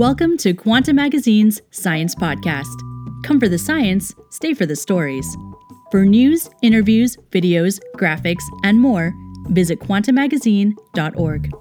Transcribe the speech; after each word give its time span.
Welcome 0.00 0.38
to 0.38 0.54
Quanta 0.54 0.94
Magazine's 0.94 1.60
Science 1.72 2.14
Podcast. 2.14 2.74
Come 3.22 3.38
for 3.38 3.50
the 3.50 3.58
science, 3.58 4.14
stay 4.30 4.54
for 4.54 4.64
the 4.64 4.74
stories. 4.74 5.36
For 5.90 6.06
news, 6.06 6.48
interviews, 6.62 7.18
videos, 7.32 7.80
graphics, 7.98 8.42
and 8.64 8.80
more, 8.80 9.12
visit 9.48 9.78
quantamagazine.org. 9.80 11.52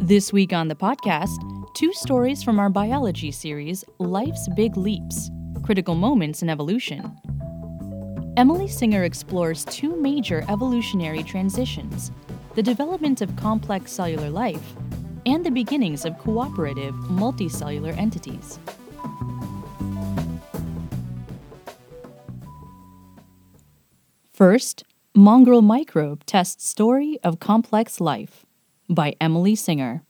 This 0.00 0.32
week 0.32 0.52
on 0.52 0.66
the 0.66 0.74
podcast, 0.74 1.38
two 1.74 1.92
stories 1.92 2.42
from 2.42 2.58
our 2.58 2.68
biology 2.68 3.30
series, 3.30 3.84
Life's 4.00 4.48
Big 4.56 4.76
Leaps 4.76 5.30
Critical 5.62 5.94
Moments 5.94 6.42
in 6.42 6.50
Evolution. 6.50 7.16
Emily 8.36 8.66
Singer 8.66 9.04
explores 9.04 9.64
two 9.66 9.94
major 10.00 10.44
evolutionary 10.48 11.22
transitions 11.22 12.10
the 12.54 12.62
development 12.62 13.20
of 13.20 13.36
complex 13.36 13.92
cellular 13.92 14.30
life, 14.30 14.74
and 15.26 15.44
the 15.44 15.50
beginnings 15.50 16.04
of 16.04 16.18
cooperative 16.18 16.94
multicellular 16.94 17.96
entities. 17.96 18.58
First, 24.32 24.84
Mongrel 25.14 25.60
Microbe 25.60 26.24
tests 26.24 26.66
Story 26.66 27.18
of 27.22 27.40
Complex 27.40 28.00
Life 28.00 28.46
by 28.88 29.14
Emily 29.20 29.54
Singer. 29.54 30.02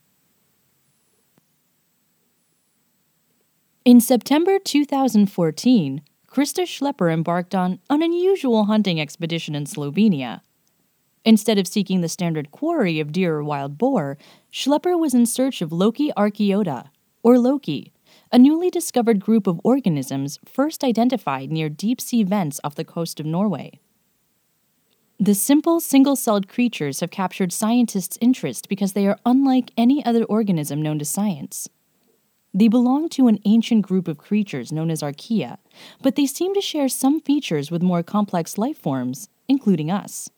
In 3.85 4.01
September 4.01 4.59
2014, 4.59 6.03
Christa 6.29 6.63
Schleper 6.63 7.13
embarked 7.13 7.57
on 7.57 7.81
an 7.91 8.03
unusual 8.03 8.67
hunting 8.67 9.01
expedition 9.01 9.57
in 9.57 9.65
Slovenia. 9.65 10.43
Instead 11.25 11.59
of 11.59 11.67
seeking 11.67 12.01
the 12.01 12.09
standard 12.09 12.51
quarry 12.51 12.99
of 12.99 13.13
deer 13.13 13.37
or 13.37 13.45
wild 13.45 13.77
boar, 13.77 14.17
Schleper 14.51 14.99
was 14.99 15.15
in 15.15 15.27
search 15.27 15.61
of 15.61 15.71
Lokiarchaeota, 15.71 16.89
or 17.23 17.39
Loki, 17.39 17.93
a 18.33 18.39
newly 18.39 18.71
discovered 18.71 19.21
group 19.21 19.47
of 19.47 19.61
organisms 19.63 20.39
first 20.47 20.83
identified 20.83 21.53
near 21.53 21.69
deep 21.69 22.01
sea 22.01 22.23
vents 22.23 22.61
off 22.65 22.75
the 22.75 22.85
coast 22.85 23.21
of 23.21 23.27
Norway. 23.27 23.81
The 25.19 25.35
simple 25.35 25.81
single 25.81 26.17
celled 26.17 26.49
creatures 26.49 27.01
have 27.01 27.11
captured 27.11 27.53
scientists' 27.53 28.17
interest 28.23 28.71
because 28.71 28.95
they 28.95 29.07
are 29.07 29.19
unlike 29.27 29.71
any 29.77 30.03
other 30.03 30.25
organism 30.25 30.81
known 30.81 30.99
to 30.99 31.05
science. 31.05 31.69
They 32.55 32.69
belong 32.69 33.11
to 33.11 33.29
an 33.29 33.39
ancient 33.45 33.87
group 33.87 34.09
of 34.09 34.17
creatures 34.17 34.73
known 34.73 34.91
as 34.91 35.03
archaea, 35.03 35.59
but 36.01 36.17
they 36.17 36.25
seem 36.25 36.55
to 36.55 36.63
share 36.63 36.89
some 36.89 37.21
features 37.21 37.71
with 37.71 37.83
more 37.83 38.03
complex 38.03 38.57
life 38.57 38.79
forms, 38.79 39.29
including 39.47 39.91
us. 39.91 40.31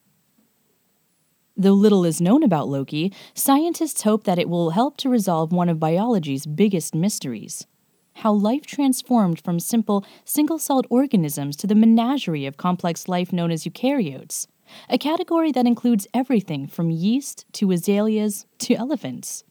Though 1.63 1.75
little 1.75 2.05
is 2.05 2.21
known 2.21 2.43
about 2.43 2.67
Loki, 2.67 3.13
scientists 3.35 4.03
hope 4.03 4.25
that 4.25 4.37
it 4.41 4.49
will 4.49 4.71
help 4.71 4.97
to 4.97 5.09
resolve 5.09 5.53
one 5.53 5.69
of 5.69 5.79
biology's 5.79 6.45
biggest 6.45 6.93
mysteries 6.93 7.69
how 8.15 8.33
life 8.33 8.67
transformed 8.67 9.41
from 9.41 9.61
simple, 9.61 10.05
single 10.25 10.59
celled 10.59 10.89
organisms 10.91 11.55
to 11.57 11.69
the 11.69 11.77
menagerie 11.77 12.47
of 12.47 12.57
complex 12.57 13.07
life 13.07 13.33
known 13.33 13.53
as 13.53 13.65
eukaryotes, 13.65 14.49
a 14.91 14.99
category 14.99 15.53
that 15.53 15.67
includes 15.67 16.09
everything 16.13 16.67
from 16.67 16.91
yeast 16.91 17.47
to 17.53 17.71
azaleas 17.71 18.45
to 18.59 18.75
elephants. 18.75 19.45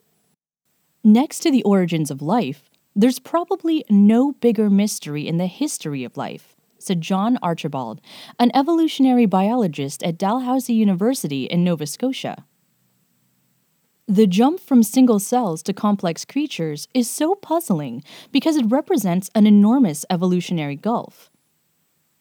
Next 1.06 1.40
to 1.40 1.50
the 1.50 1.64
origins 1.64 2.12
of 2.12 2.22
life, 2.22 2.70
there's 2.94 3.20
probably 3.20 3.86
no 3.90 4.34
bigger 4.34 4.70
mystery 4.70 5.28
in 5.28 5.38
the 5.38 5.48
history 5.48 6.04
of 6.04 6.18
life 6.18 6.58
said 6.82 7.02
John 7.02 7.38
Archibald, 7.42 8.02
an 8.40 8.52
evolutionary 8.54 9.26
biologist 9.26 10.04
at 10.04 10.18
Dalhousie 10.18 10.74
University 10.74 11.46
in 11.46 11.64
Nova 11.64 11.86
Scotia. 11.86 12.46
The 14.08 14.28
jump 14.28 14.60
from 14.60 14.84
single 14.84 15.20
cells 15.20 15.64
to 15.64 15.74
complex 15.74 16.26
creatures 16.26 16.88
is 16.94 17.10
so 17.10 17.36
puzzling 17.36 18.04
because 18.32 18.58
it 18.58 18.66
represents 18.66 19.30
an 19.36 19.48
enormous 19.48 20.06
evolutionary 20.10 20.76
gulf. 20.76 21.30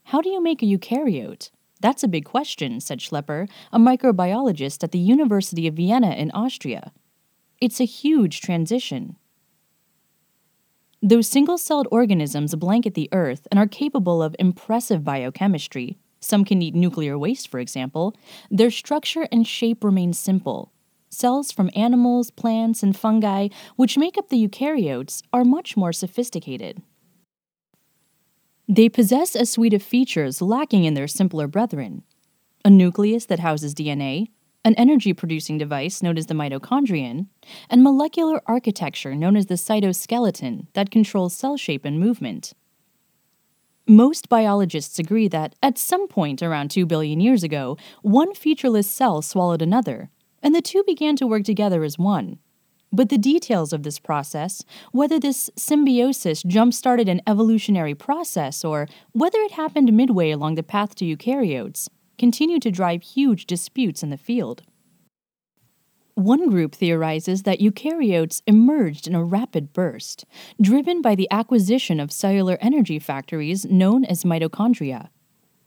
How 0.04 0.20
do 0.20 0.28
you 0.28 0.40
make 0.42 0.62
a 0.62 0.66
eukaryote? 0.66 1.50
That's 1.80 2.02
a 2.02 2.08
big 2.08 2.24
question, 2.24 2.80
said 2.80 3.00
Schleper, 3.00 3.48
a 3.72 3.78
microbiologist 3.78 4.84
at 4.84 4.92
the 4.92 4.98
University 4.98 5.66
of 5.66 5.74
Vienna 5.74 6.12
in 6.12 6.30
Austria. 6.32 6.92
It's 7.60 7.80
a 7.80 7.84
huge 7.84 8.40
transition. 8.40 9.16
Those 11.02 11.28
single 11.28 11.56
celled 11.56 11.88
organisms 11.90 12.54
blanket 12.54 12.94
the 12.94 13.08
Earth 13.12 13.48
and 13.50 13.58
are 13.58 13.66
capable 13.66 14.22
of 14.22 14.36
impressive 14.38 15.02
biochemistry, 15.02 15.98
some 16.20 16.44
can 16.44 16.60
eat 16.60 16.74
nuclear 16.74 17.18
waste, 17.18 17.48
for 17.48 17.58
example, 17.58 18.14
their 18.50 18.70
structure 18.70 19.26
and 19.32 19.46
shape 19.46 19.82
remain 19.82 20.12
simple. 20.12 20.72
Cells 21.08 21.50
from 21.50 21.70
animals, 21.74 22.30
plants, 22.30 22.82
and 22.82 22.96
fungi, 22.96 23.48
which 23.76 23.96
make 23.96 24.18
up 24.18 24.28
the 24.28 24.46
eukaryotes, 24.46 25.22
are 25.32 25.44
much 25.44 25.76
more 25.76 25.92
sophisticated. 25.92 26.82
They 28.68 28.88
possess 28.88 29.34
a 29.34 29.46
suite 29.46 29.74
of 29.74 29.82
features 29.82 30.42
lacking 30.42 30.84
in 30.84 30.94
their 30.94 31.08
simpler 31.08 31.48
brethren 31.48 32.02
a 32.62 32.68
nucleus 32.68 33.24
that 33.24 33.38
houses 33.38 33.74
DNA, 33.74 34.28
an 34.64 34.74
energy 34.74 35.12
producing 35.12 35.58
device 35.58 36.02
known 36.02 36.18
as 36.18 36.26
the 36.26 36.34
mitochondrion, 36.34 37.26
and 37.68 37.82
molecular 37.82 38.42
architecture 38.46 39.14
known 39.14 39.36
as 39.36 39.46
the 39.46 39.54
cytoskeleton 39.54 40.66
that 40.74 40.90
controls 40.90 41.34
cell 41.34 41.56
shape 41.56 41.84
and 41.84 41.98
movement. 41.98 42.52
Most 43.86 44.28
biologists 44.28 44.98
agree 44.98 45.28
that 45.28 45.54
at 45.62 45.78
some 45.78 46.06
point 46.06 46.42
around 46.42 46.70
2 46.70 46.86
billion 46.86 47.20
years 47.20 47.42
ago, 47.42 47.76
one 48.02 48.34
featureless 48.34 48.88
cell 48.88 49.22
swallowed 49.22 49.62
another, 49.62 50.10
and 50.42 50.54
the 50.54 50.62
two 50.62 50.84
began 50.86 51.16
to 51.16 51.26
work 51.26 51.44
together 51.44 51.82
as 51.82 51.98
one. 51.98 52.38
But 52.92 53.08
the 53.08 53.18
details 53.18 53.72
of 53.72 53.82
this 53.82 53.98
process, 53.98 54.64
whether 54.92 55.18
this 55.18 55.48
symbiosis 55.56 56.42
jump 56.42 56.74
started 56.74 57.08
an 57.08 57.22
evolutionary 57.26 57.94
process 57.94 58.64
or 58.64 58.88
whether 59.12 59.38
it 59.38 59.52
happened 59.52 59.92
midway 59.92 60.30
along 60.30 60.56
the 60.56 60.62
path 60.62 60.94
to 60.96 61.04
eukaryotes, 61.04 61.88
continue 62.20 62.60
to 62.60 62.70
drive 62.70 63.02
huge 63.02 63.46
disputes 63.46 64.02
in 64.02 64.10
the 64.10 64.16
field. 64.18 64.62
One 66.14 66.50
group 66.50 66.74
theorizes 66.74 67.44
that 67.44 67.60
eukaryotes 67.60 68.42
emerged 68.46 69.08
in 69.08 69.14
a 69.14 69.24
rapid 69.24 69.72
burst, 69.72 70.26
driven 70.60 71.00
by 71.00 71.14
the 71.14 71.28
acquisition 71.30 71.98
of 71.98 72.12
cellular 72.12 72.58
energy 72.60 72.98
factories 72.98 73.64
known 73.64 74.04
as 74.04 74.22
mitochondria. 74.22 75.08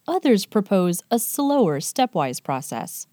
Others 0.07 0.45
propose 0.45 1.01
a 1.09 1.17
slower, 1.17 1.79
stepwise 1.79 2.43
process. 2.43 3.07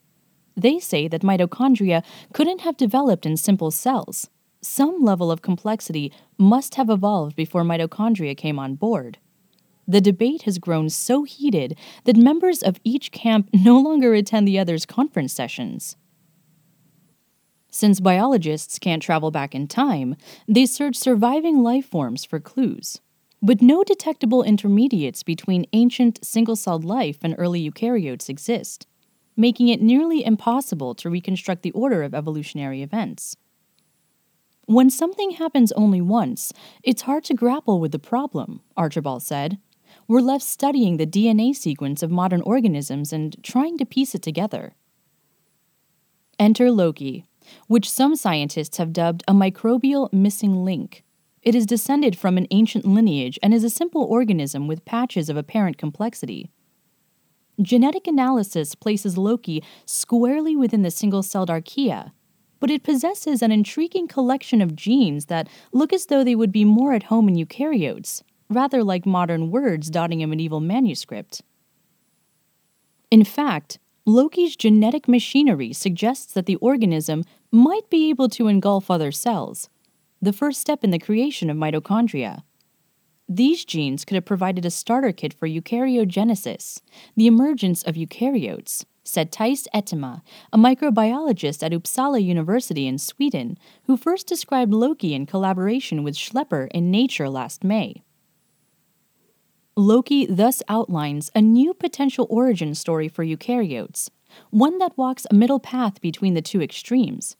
They 0.55 0.79
say 0.79 1.09
that 1.09 1.23
mitochondria 1.23 2.05
couldn't 2.35 2.61
have 2.61 2.77
developed 2.77 3.25
in 3.25 3.39
simple 3.39 3.71
cells. 3.71 4.29
Some 4.61 5.03
level 5.03 5.31
of 5.31 5.41
complexity 5.41 6.13
must 6.37 6.75
have 6.75 6.91
evolved 6.91 7.37
before 7.37 7.63
mitochondria 7.63 8.37
came 8.37 8.59
on 8.59 8.75
board 8.75 9.17
the 9.91 10.01
debate 10.01 10.43
has 10.43 10.59
grown 10.59 10.89
so 10.89 11.25
heated 11.25 11.77
that 12.05 12.17
members 12.17 12.63
of 12.63 12.81
each 12.85 13.11
camp 13.11 13.49
no 13.53 13.79
longer 13.81 14.15
attend 14.15 14.47
the 14.47 14.59
other's 14.59 14.87
conference 14.87 15.33
sessions. 15.33 15.97
Since 17.73 18.01
biologists 18.01 18.79
can't 18.79 19.03
travel 19.03 19.31
back 19.31 19.55
in 19.55 19.67
time, 19.67 20.17
they 20.47 20.67
search 20.67 20.97
surviving 20.97 21.63
life 21.63 21.87
forms 21.87 22.25
for 22.25 22.39
clues. 22.39 23.01
But 23.43 23.63
no 23.63 23.83
detectable 23.83 24.43
intermediates 24.43 25.23
between 25.23 25.67
ancient 25.73 26.25
single 26.25 26.57
celled 26.57 26.85
life 26.85 27.19
and 27.23 27.35
early 27.39 27.69
eukaryotes 27.69 28.29
exist, 28.29 28.87
making 29.37 29.69
it 29.69 29.81
nearly 29.81 30.25
impossible 30.25 30.95
to 30.97 31.11
reconstruct 31.11 31.63
the 31.63 31.73
order 31.73 32.03
of 32.03 32.15
evolutionary 32.15 32.83
events. 32.83 33.37
When 34.67 34.91
something 34.91 35.33
happens 35.33 35.73
only 35.73 36.01
once, 36.01 36.53
it's 36.85 37.03
hard 37.03 37.25
to 37.25 37.35
grapple 37.35 37.81
with 37.81 37.93
the 37.93 37.99
problem, 37.99 38.61
Archibald 38.77 39.23
said 39.23 39.59
we're 40.11 40.21
left 40.21 40.43
studying 40.43 40.97
the 40.97 41.07
DNA 41.07 41.55
sequence 41.55 42.03
of 42.03 42.11
modern 42.11 42.41
organisms 42.41 43.13
and 43.13 43.37
trying 43.45 43.79
to 43.79 43.87
piece 43.87 44.13
it 44.13 44.21
together. 44.21 44.75
Enter 46.37 46.69
Loki, 46.73 47.27
which 47.69 47.89
some 47.89 48.17
scientists 48.17 48.79
have 48.79 48.93
dubbed 48.93 49.23
a 49.29 49.33
microbial 49.33 50.13
missing 50.13 50.65
link. 50.65 51.05
It 51.43 51.55
is 51.55 51.65
descended 51.65 52.19
from 52.19 52.37
an 52.37 52.49
ancient 52.51 52.85
lineage 52.85 53.39
and 53.41 53.55
is 53.55 53.63
a 53.63 53.71
simple 53.71 54.03
organism 54.03 54.67
with 54.67 54.85
patches 54.85 55.29
of 55.29 55.37
apparent 55.37 55.79
complexity. 55.79 56.51
Genetic 57.63 58.09
analysis 58.09 58.75
places 58.75 59.17
Loki 59.17 59.63
squarely 59.85 60.57
within 60.57 60.83
the 60.83 60.91
single 60.91 61.23
celled 61.23 61.51
archaea, 61.51 62.11
but 62.59 62.69
it 62.69 62.83
possesses 62.83 63.43
an 63.43 63.53
intriguing 63.53 64.09
collection 64.09 64.61
of 64.61 64.75
genes 64.75 65.27
that 65.27 65.49
look 65.73 65.93
as 65.93 66.07
though 66.07 66.25
they 66.25 66.35
would 66.35 66.51
be 66.51 66.65
more 66.65 66.95
at 66.95 67.05
home 67.05 67.29
in 67.29 67.37
eukaryotes, 67.37 68.25
rather 68.51 68.85
like 68.85 69.07
modern 69.07 69.51
words 69.51 69.89
dotting 69.89 70.23
a 70.23 70.27
medieval 70.27 70.61
manuscript. 70.61 71.43
In 73.11 73.25
fact, 73.25 73.79
Loki's 74.05 74.57
genetic 74.57 75.09
machinery 75.09 75.73
suggests 75.73 76.33
that 76.33 76.47
the 76.47 76.57
organism 76.57 77.25
might 77.53 77.89
be 77.91 78.11
able 78.11 78.29
to 78.31 78.49
engulf 78.49 78.91
other 78.91 79.13
cells, 79.13 79.69
the 80.21 80.33
first 80.33 80.61
step 80.61 80.85
in 80.85 80.91
the 80.91 80.99
creation 80.99 81.49
of 81.49 81.57
mitochondria. 81.57 82.43
These 83.29 83.65
genes 83.65 84.05
could 84.05 84.17
have 84.17 84.25
provided 84.25 84.67
a 84.67 84.71
starter 84.71 85.13
kit 85.13 85.33
for 85.33 85.47
eukaryogenesis, 85.47 86.81
the 87.17 87.29
emergence 87.29 87.85
of 87.85 87.95
eukaryotes, 87.95 88.85
said 89.05 89.31
Thijs 89.31 89.69
Ettema, 89.73 90.23
a 90.53 90.59
microbiologist 90.59 91.63
at 91.63 91.73
Uppsala 91.73 92.23
University 92.23 92.87
in 92.89 92.99
Sweden, 92.99 93.57
who 93.85 93.97
first 93.97 94.27
described 94.27 94.73
Loki 94.73 95.15
in 95.15 95.27
collaboration 95.27 96.03
with 96.03 96.17
Schleper 96.17 96.69
in 96.73 96.91
Nature 96.91 97.29
last 97.29 97.63
May. 97.63 98.03
Loki 99.77 100.27
thus 100.27 100.63
outlines 100.69 101.31
a 101.35 101.41
new 101.41 101.73
potential 101.73 102.27
origin 102.29 102.75
story 102.75 103.09
for 103.09 103.25
eukaryotes, 103.25 104.11
one 104.51 104.79
that 104.79 104.97
walks 104.99 105.27
a 105.31 105.35
middle 105.35 105.61
path 105.61 106.01
between 106.01 106.35
the 106.35 106.43
two 106.43 106.61
extremes. 106.61 107.37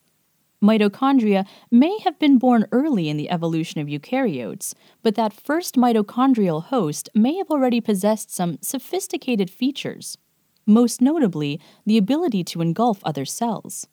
Mitochondria 0.63 1.47
may 1.71 1.99
have 2.01 2.19
been 2.19 2.39
born 2.39 2.67
early 2.71 3.09
in 3.09 3.17
the 3.17 3.31
evolution 3.31 3.81
of 3.81 3.89
eukaryotes, 3.89 4.75
but 5.03 5.15
that 5.15 5.33
first 5.33 5.77
mitochondrial 5.77 6.65
host 6.65 7.09
may 7.15 7.37
have 7.37 7.51
already 7.51 7.81
possessed 7.81 8.31
some 8.31 8.59
sophisticated 8.61 9.51
features, 9.51 10.19
most 10.67 11.01
notably 11.01 11.61
the 11.87 11.97
ability 11.97 12.45
to 12.45 12.61
engulf 12.61 13.01
other 13.05 13.25
cells. 13.25 13.87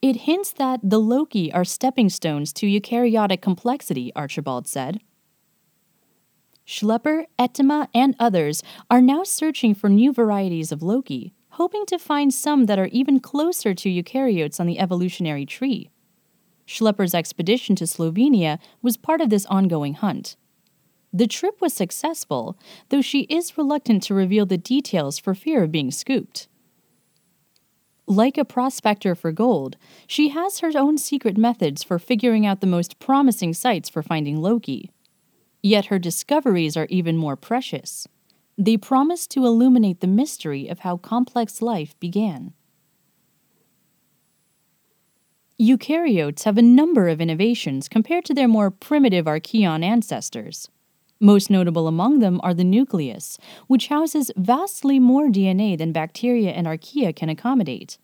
It 0.00 0.16
hints 0.16 0.52
that 0.52 0.80
the 0.82 1.00
Loki 1.00 1.52
are 1.52 1.64
stepping 1.64 2.08
stones 2.08 2.52
to 2.54 2.66
eukaryotic 2.66 3.42
complexity, 3.42 4.12
Archibald 4.16 4.66
said. 4.66 5.00
Schleper, 6.68 7.24
Ettema, 7.38 7.88
and 7.94 8.14
others 8.18 8.62
are 8.90 9.00
now 9.00 9.22
searching 9.24 9.74
for 9.74 9.88
new 9.88 10.12
varieties 10.12 10.70
of 10.70 10.82
Loki, 10.82 11.32
hoping 11.52 11.86
to 11.86 11.98
find 11.98 12.32
some 12.32 12.66
that 12.66 12.78
are 12.78 12.88
even 12.88 13.20
closer 13.20 13.72
to 13.72 13.88
eukaryotes 13.88 14.60
on 14.60 14.66
the 14.66 14.78
evolutionary 14.78 15.46
tree. 15.46 15.88
Schleper's 16.66 17.14
expedition 17.14 17.74
to 17.76 17.84
Slovenia 17.84 18.58
was 18.82 18.98
part 18.98 19.22
of 19.22 19.30
this 19.30 19.46
ongoing 19.46 19.94
hunt. 19.94 20.36
The 21.10 21.26
trip 21.26 21.58
was 21.62 21.72
successful, 21.72 22.58
though 22.90 23.00
she 23.00 23.20
is 23.30 23.56
reluctant 23.56 24.02
to 24.02 24.14
reveal 24.14 24.44
the 24.44 24.58
details 24.58 25.18
for 25.18 25.34
fear 25.34 25.64
of 25.64 25.72
being 25.72 25.90
scooped. 25.90 26.48
Like 28.06 28.36
a 28.36 28.44
prospector 28.44 29.14
for 29.14 29.32
gold, 29.32 29.78
she 30.06 30.28
has 30.28 30.58
her 30.58 30.72
own 30.74 30.98
secret 30.98 31.38
methods 31.38 31.82
for 31.82 31.98
figuring 31.98 32.44
out 32.44 32.60
the 32.60 32.66
most 32.66 32.98
promising 32.98 33.54
sites 33.54 33.88
for 33.88 34.02
finding 34.02 34.36
Loki. 34.36 34.90
Yet 35.62 35.86
her 35.86 35.98
discoveries 35.98 36.76
are 36.76 36.86
even 36.88 37.16
more 37.16 37.36
precious. 37.36 38.06
They 38.56 38.76
promise 38.76 39.26
to 39.28 39.44
illuminate 39.44 40.00
the 40.00 40.06
mystery 40.06 40.68
of 40.68 40.80
how 40.80 40.96
complex 40.96 41.62
life 41.62 41.98
began. 42.00 42.52
Eukaryotes 45.60 46.44
have 46.44 46.56
a 46.56 46.62
number 46.62 47.08
of 47.08 47.20
innovations 47.20 47.88
compared 47.88 48.24
to 48.24 48.34
their 48.34 48.46
more 48.46 48.70
primitive 48.70 49.26
archaean 49.26 49.82
ancestors. 49.82 50.68
Most 51.20 51.50
notable 51.50 51.88
among 51.88 52.20
them 52.20 52.40
are 52.44 52.54
the 52.54 52.62
nucleus, 52.62 53.38
which 53.66 53.88
houses 53.88 54.30
vastly 54.36 55.00
more 55.00 55.26
DNA 55.26 55.76
than 55.76 55.90
bacteria 55.90 56.52
and 56.52 56.68
archaea 56.68 57.14
can 57.14 57.28
accommodate, 57.28 57.98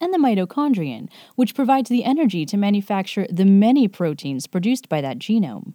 and 0.00 0.14
the 0.14 0.18
mitochondrion, 0.18 1.08
which 1.34 1.56
provides 1.56 1.90
the 1.90 2.04
energy 2.04 2.46
to 2.46 2.56
manufacture 2.56 3.26
the 3.28 3.44
many 3.44 3.88
proteins 3.88 4.46
produced 4.46 4.88
by 4.88 5.00
that 5.00 5.18
genome. 5.18 5.74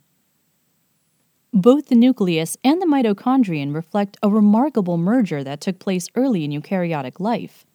Both 1.54 1.88
the 1.88 1.96
nucleus 1.96 2.58
and 2.64 2.82
the 2.82 2.86
mitochondrion 2.86 3.74
reflect 3.74 4.18
a 4.22 4.30
remarkable 4.30 4.98
merger 4.98 5.44
that 5.44 5.62
took 5.62 5.80
place 5.80 6.10
early 6.16 6.44
in 6.44 6.52
eukaryotic 6.52 7.20
life. 7.20 7.66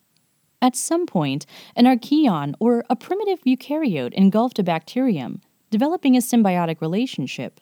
At 0.60 0.76
some 0.76 1.06
point, 1.06 1.46
an 1.74 1.86
archaeon 1.86 2.54
or 2.60 2.84
a 2.88 2.94
primitive 2.94 3.42
eukaryote 3.44 4.12
engulfed 4.12 4.58
a 4.58 4.62
bacterium, 4.62 5.40
developing 5.70 6.16
a 6.16 6.20
symbiotic 6.20 6.80
relationship. 6.80 7.60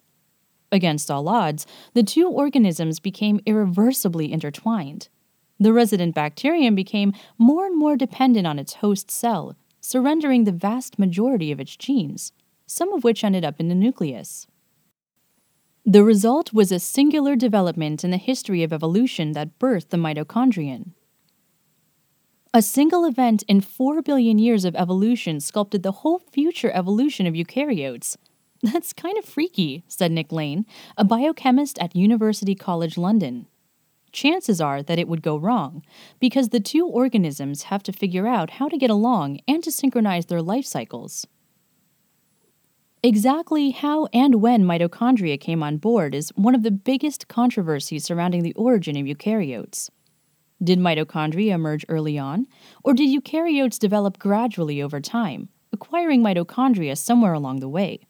Against 0.72 1.10
all 1.10 1.28
odds, 1.28 1.66
the 1.94 2.02
two 2.02 2.28
organisms 2.28 3.00
became 3.00 3.40
irreversibly 3.46 4.30
intertwined. 4.32 5.08
The 5.58 5.72
resident 5.72 6.14
bacterium 6.14 6.74
became 6.74 7.14
more 7.38 7.66
and 7.66 7.78
more 7.78 7.96
dependent 7.96 8.46
on 8.46 8.58
its 8.58 8.74
host 8.74 9.10
cell, 9.10 9.56
surrendering 9.80 10.44
the 10.44 10.52
vast 10.52 10.98
majority 10.98 11.52
of 11.52 11.60
its 11.60 11.76
genes, 11.76 12.32
some 12.66 12.92
of 12.92 13.04
which 13.04 13.24
ended 13.24 13.44
up 13.44 13.60
in 13.60 13.68
the 13.68 13.74
nucleus. 13.74 14.46
The 15.86 16.04
result 16.04 16.52
was 16.52 16.70
a 16.70 16.78
singular 16.78 17.36
development 17.36 18.04
in 18.04 18.10
the 18.10 18.18
history 18.18 18.62
of 18.62 18.72
evolution 18.72 19.32
that 19.32 19.58
birthed 19.58 19.88
the 19.88 19.96
mitochondrion. 19.96 20.92
A 22.52 22.60
single 22.60 23.04
event 23.06 23.44
in 23.44 23.60
4 23.60 24.02
billion 24.02 24.38
years 24.38 24.64
of 24.66 24.76
evolution 24.76 25.40
sculpted 25.40 25.82
the 25.82 26.02
whole 26.02 26.18
future 26.18 26.70
evolution 26.74 27.26
of 27.26 27.34
eukaryotes. 27.34 28.16
That's 28.62 28.92
kind 28.92 29.16
of 29.16 29.24
freaky, 29.24 29.84
said 29.88 30.12
Nick 30.12 30.30
Lane, 30.30 30.66
a 30.98 31.04
biochemist 31.04 31.78
at 31.78 31.96
University 31.96 32.54
College 32.54 32.98
London. 32.98 33.46
Chances 34.12 34.60
are 34.60 34.82
that 34.82 34.98
it 34.98 35.08
would 35.08 35.22
go 35.22 35.36
wrong, 35.36 35.82
because 36.18 36.48
the 36.48 36.60
two 36.60 36.86
organisms 36.86 37.64
have 37.64 37.82
to 37.84 37.92
figure 37.92 38.26
out 38.26 38.50
how 38.50 38.68
to 38.68 38.76
get 38.76 38.90
along 38.90 39.38
and 39.48 39.62
to 39.64 39.72
synchronize 39.72 40.26
their 40.26 40.42
life 40.42 40.66
cycles. 40.66 41.26
Exactly 43.02 43.70
how 43.70 44.08
and 44.12 44.42
when 44.42 44.62
mitochondria 44.62 45.40
came 45.40 45.62
on 45.62 45.78
board 45.78 46.14
is 46.14 46.28
one 46.36 46.54
of 46.54 46.62
the 46.62 46.70
biggest 46.70 47.28
controversies 47.28 48.04
surrounding 48.04 48.42
the 48.42 48.52
origin 48.52 48.94
of 48.94 49.06
eukaryotes. 49.06 49.88
Did 50.62 50.78
mitochondria 50.78 51.52
emerge 51.52 51.86
early 51.88 52.18
on, 52.18 52.46
or 52.84 52.92
did 52.92 53.08
eukaryotes 53.08 53.78
develop 53.78 54.18
gradually 54.18 54.82
over 54.82 55.00
time, 55.00 55.48
acquiring 55.72 56.22
mitochondria 56.22 56.94
somewhere 56.94 57.32
along 57.32 57.60
the 57.60 57.70
way? 57.70 58.00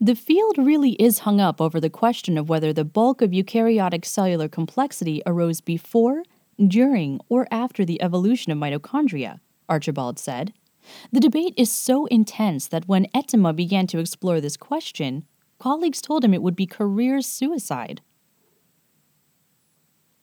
The 0.00 0.16
field 0.16 0.58
really 0.58 0.92
is 0.92 1.20
hung 1.20 1.40
up 1.40 1.60
over 1.60 1.78
the 1.78 1.88
question 1.88 2.36
of 2.36 2.48
whether 2.48 2.72
the 2.72 2.84
bulk 2.84 3.22
of 3.22 3.30
eukaryotic 3.30 4.04
cellular 4.04 4.48
complexity 4.48 5.22
arose 5.24 5.60
before, 5.60 6.24
during, 6.66 7.20
or 7.28 7.46
after 7.52 7.84
the 7.84 8.02
evolution 8.02 8.50
of 8.50 8.58
mitochondria, 8.58 9.38
Archibald 9.68 10.18
said. 10.18 10.52
The 11.12 11.20
debate 11.20 11.54
is 11.56 11.70
so 11.70 12.06
intense 12.06 12.68
that 12.68 12.88
when 12.88 13.06
Ettema 13.14 13.54
began 13.54 13.86
to 13.88 13.98
explore 13.98 14.40
this 14.40 14.56
question, 14.56 15.24
colleagues 15.58 16.00
told 16.00 16.24
him 16.24 16.34
it 16.34 16.42
would 16.42 16.56
be 16.56 16.66
career 16.66 17.20
suicide. 17.20 18.00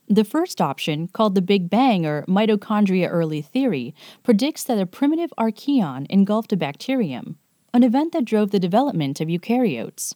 The 0.09 0.23
first 0.23 0.61
option, 0.61 1.09
called 1.09 1.35
the 1.35 1.41
Big 1.41 1.69
Bang 1.69 2.05
or 2.05 2.23
mitochondria 2.27 3.09
early 3.09 3.41
theory, 3.41 3.93
predicts 4.23 4.63
that 4.63 4.79
a 4.79 4.85
primitive 4.85 5.33
archaeon 5.37 6.07
engulfed 6.09 6.53
a 6.53 6.57
bacterium, 6.57 7.37
an 7.73 7.83
event 7.83 8.13
that 8.13 8.23
drove 8.23 8.51
the 8.51 8.59
development 8.59 9.19
of 9.19 9.27
eukaryotes. 9.27 10.15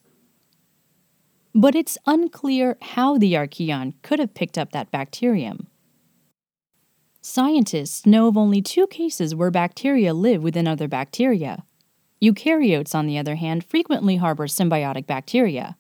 But 1.53 1.75
it's 1.75 1.97
unclear 2.05 2.77
how 2.81 3.17
the 3.17 3.33
archaeon 3.33 3.93
could 4.01 4.19
have 4.19 4.33
picked 4.33 4.57
up 4.57 4.71
that 4.71 4.91
bacterium. 4.91 5.67
Scientists 7.23 8.07
know 8.07 8.27
of 8.27 8.35
only 8.35 8.63
two 8.63 8.87
cases 8.87 9.35
where 9.35 9.51
bacteria 9.51 10.11
live 10.11 10.41
within 10.41 10.67
other 10.67 10.87
bacteria. 10.87 11.63
Eukaryotes, 12.19 12.95
on 12.95 13.05
the 13.05 13.19
other 13.19 13.35
hand, 13.35 13.63
frequently 13.63 14.15
harbor 14.15 14.47
symbiotic 14.47 15.05
bacteria. 15.05 15.77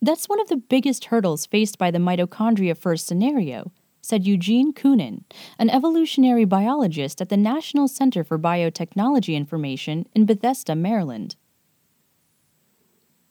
That's 0.00 0.26
one 0.26 0.40
of 0.40 0.48
the 0.48 0.56
biggest 0.56 1.06
hurdles 1.06 1.44
faced 1.44 1.76
by 1.76 1.90
the 1.90 1.98
mitochondria 1.98 2.74
first 2.74 3.06
scenario, 3.06 3.72
said 4.00 4.26
Eugene 4.26 4.72
Koonin, 4.72 5.24
an 5.58 5.68
evolutionary 5.68 6.46
biologist 6.46 7.20
at 7.20 7.28
the 7.28 7.36
National 7.36 7.86
Center 7.86 8.24
for 8.24 8.38
Biotechnology 8.38 9.34
Information 9.34 10.06
in 10.14 10.24
Bethesda, 10.24 10.74
Maryland. 10.74 11.36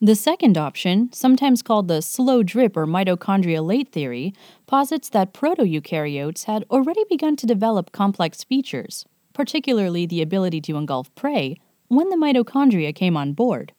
The 0.02 0.14
second 0.14 0.56
option, 0.56 1.12
sometimes 1.12 1.60
called 1.60 1.88
the 1.88 2.00
slow 2.00 2.42
drip 2.42 2.74
or 2.74 2.86
mitochondria 2.86 3.62
late 3.62 3.92
theory, 3.92 4.32
posits 4.66 5.10
that 5.10 5.34
proto-eukaryotes 5.34 6.44
had 6.44 6.64
already 6.70 7.04
begun 7.10 7.36
to 7.36 7.46
develop 7.46 7.92
complex 7.92 8.42
features, 8.42 9.04
particularly 9.34 10.06
the 10.06 10.22
ability 10.22 10.62
to 10.62 10.78
engulf 10.78 11.14
prey, 11.14 11.56
when 11.88 12.08
the 12.08 12.16
mitochondria 12.16 12.94
came 12.94 13.14
on 13.14 13.34
board. 13.34 13.74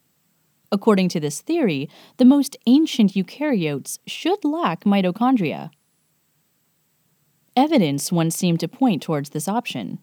According 0.72 1.10
to 1.10 1.20
this 1.20 1.42
theory, 1.42 1.90
the 2.18 2.26
most 2.26 2.56
ancient 2.68 3.14
eukaryotes 3.14 3.98
should 4.06 4.46
lack 4.46 4.84
mitochondria. 4.84 5.72
Evidence 7.56 8.12
once 8.12 8.36
seemed 8.36 8.60
to 8.60 8.68
point 8.68 9.02
towards 9.02 9.32
this 9.32 9.48
option. 9.48 9.98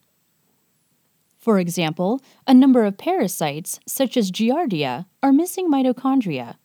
For 1.48 1.58
example, 1.58 2.20
a 2.46 2.52
number 2.52 2.84
of 2.84 2.98
parasites, 2.98 3.80
such 3.86 4.18
as 4.18 4.30
Giardia, 4.30 5.06
are 5.22 5.32
missing 5.32 5.70
mitochondria. 5.70 6.56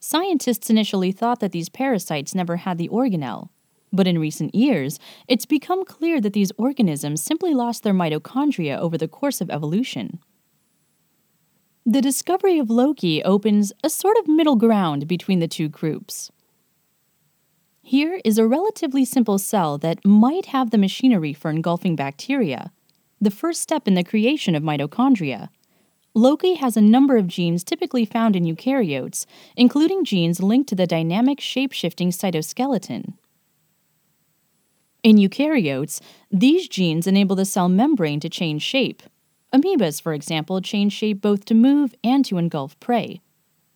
Scientists 0.00 0.68
initially 0.68 1.12
thought 1.12 1.38
that 1.38 1.52
these 1.52 1.68
parasites 1.68 2.34
never 2.34 2.56
had 2.56 2.76
the 2.76 2.88
organelle, 2.88 3.50
but 3.92 4.08
in 4.08 4.18
recent 4.18 4.52
years, 4.52 4.98
it's 5.28 5.46
become 5.46 5.84
clear 5.84 6.20
that 6.20 6.32
these 6.32 6.50
organisms 6.58 7.22
simply 7.22 7.54
lost 7.54 7.84
their 7.84 7.94
mitochondria 7.94 8.76
over 8.78 8.98
the 8.98 9.06
course 9.06 9.40
of 9.40 9.48
evolution. 9.48 10.18
The 11.86 12.02
discovery 12.02 12.58
of 12.58 12.68
Loki 12.68 13.22
opens 13.22 13.72
a 13.84 13.88
sort 13.88 14.16
of 14.18 14.26
middle 14.26 14.56
ground 14.56 15.06
between 15.06 15.38
the 15.38 15.46
two 15.46 15.68
groups. 15.68 16.32
Here 17.80 18.20
is 18.24 18.38
a 18.38 18.48
relatively 18.48 19.04
simple 19.04 19.38
cell 19.38 19.78
that 19.78 20.04
might 20.04 20.46
have 20.46 20.72
the 20.72 20.78
machinery 20.78 21.32
for 21.32 21.48
engulfing 21.48 21.94
bacteria, 21.94 22.72
the 23.22 23.30
first 23.30 23.62
step 23.62 23.86
in 23.86 23.94
the 23.94 24.02
creation 24.02 24.56
of 24.56 24.64
mitochondria. 24.64 25.48
Loki 26.12 26.54
has 26.54 26.76
a 26.76 26.80
number 26.80 27.16
of 27.16 27.28
genes 27.28 27.62
typically 27.62 28.04
found 28.04 28.34
in 28.34 28.44
eukaryotes, 28.44 29.26
including 29.56 30.04
genes 30.04 30.42
linked 30.42 30.68
to 30.68 30.74
the 30.74 30.88
dynamic 30.88 31.40
shape 31.40 31.72
shifting 31.72 32.10
cytoskeleton. 32.10 33.14
In 35.04 35.16
eukaryotes, 35.16 36.00
these 36.32 36.68
genes 36.68 37.06
enable 37.06 37.36
the 37.36 37.44
cell 37.44 37.68
membrane 37.68 38.18
to 38.20 38.28
change 38.28 38.62
shape. 38.62 39.04
Amoebas, 39.54 40.02
for 40.02 40.14
example, 40.14 40.60
change 40.60 40.92
shape 40.92 41.20
both 41.20 41.44
to 41.44 41.54
move 41.54 41.94
and 42.02 42.24
to 42.24 42.38
engulf 42.38 42.78
prey. 42.80 43.20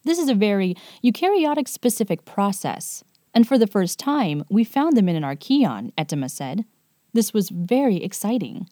This 0.05 0.19
is 0.19 0.29
a 0.29 0.35
very 0.35 0.75
eukaryotic 1.05 1.69
specific 1.69 2.25
process, 2.25 3.05
and 3.33 3.47
for 3.47 3.59
the 3.59 3.67
first 3.67 3.99
time, 3.99 4.45
we 4.51 4.65
found 4.65 4.97
them 4.97 5.09
in 5.09 5.17
an 5.17 5.25
archaeon, 5.25 5.93
Ettema 5.97 6.31
said. 6.31 6.65
This 7.13 7.33
was 7.33 7.49
very 7.49 8.03
exciting. 8.03 8.69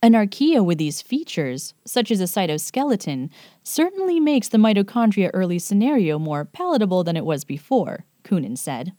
An 0.00 0.12
archaea 0.12 0.64
with 0.64 0.78
these 0.78 1.02
features, 1.02 1.74
such 1.84 2.12
as 2.12 2.20
a 2.20 2.24
cytoskeleton, 2.24 3.30
certainly 3.64 4.20
makes 4.20 4.48
the 4.48 4.58
mitochondria 4.58 5.30
early 5.34 5.58
scenario 5.58 6.20
more 6.20 6.44
palatable 6.44 7.02
than 7.02 7.16
it 7.16 7.24
was 7.24 7.44
before, 7.44 8.04
Koonin 8.22 8.56
said. 8.56 8.92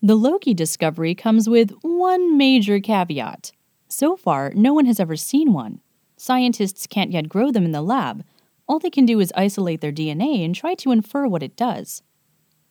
The 0.00 0.14
Loki 0.14 0.54
discovery 0.54 1.16
comes 1.16 1.48
with 1.48 1.72
one 1.82 2.38
major 2.38 2.78
caveat. 2.78 3.50
So 3.88 4.16
far, 4.16 4.52
no 4.54 4.72
one 4.72 4.86
has 4.86 5.00
ever 5.00 5.16
seen 5.16 5.52
one. 5.52 5.80
Scientists 6.16 6.86
can't 6.86 7.10
yet 7.10 7.28
grow 7.28 7.50
them 7.50 7.64
in 7.64 7.72
the 7.72 7.82
lab. 7.82 8.24
All 8.68 8.78
they 8.78 8.90
can 8.90 9.06
do 9.06 9.18
is 9.18 9.32
isolate 9.36 9.80
their 9.80 9.90
DNA 9.90 10.44
and 10.44 10.54
try 10.54 10.74
to 10.76 10.92
infer 10.92 11.26
what 11.26 11.42
it 11.42 11.56
does. 11.56 12.02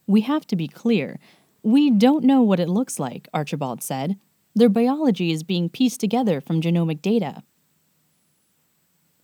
We 0.06 0.22
have 0.22 0.48
to 0.48 0.56
be 0.56 0.70
clear. 0.70 1.20
We 1.62 1.90
don't 1.90 2.24
know 2.24 2.42
what 2.42 2.62
it 2.62 2.70
looks 2.70 3.00
like, 3.00 3.28
Archibald 3.34 3.84
said. 3.84 4.18
Their 4.58 4.70
biology 4.70 5.32
is 5.32 5.44
being 5.44 5.70
pieced 5.70 6.00
together 6.00 6.42
from 6.42 6.62
genomic 6.62 7.00
data. 7.04 7.44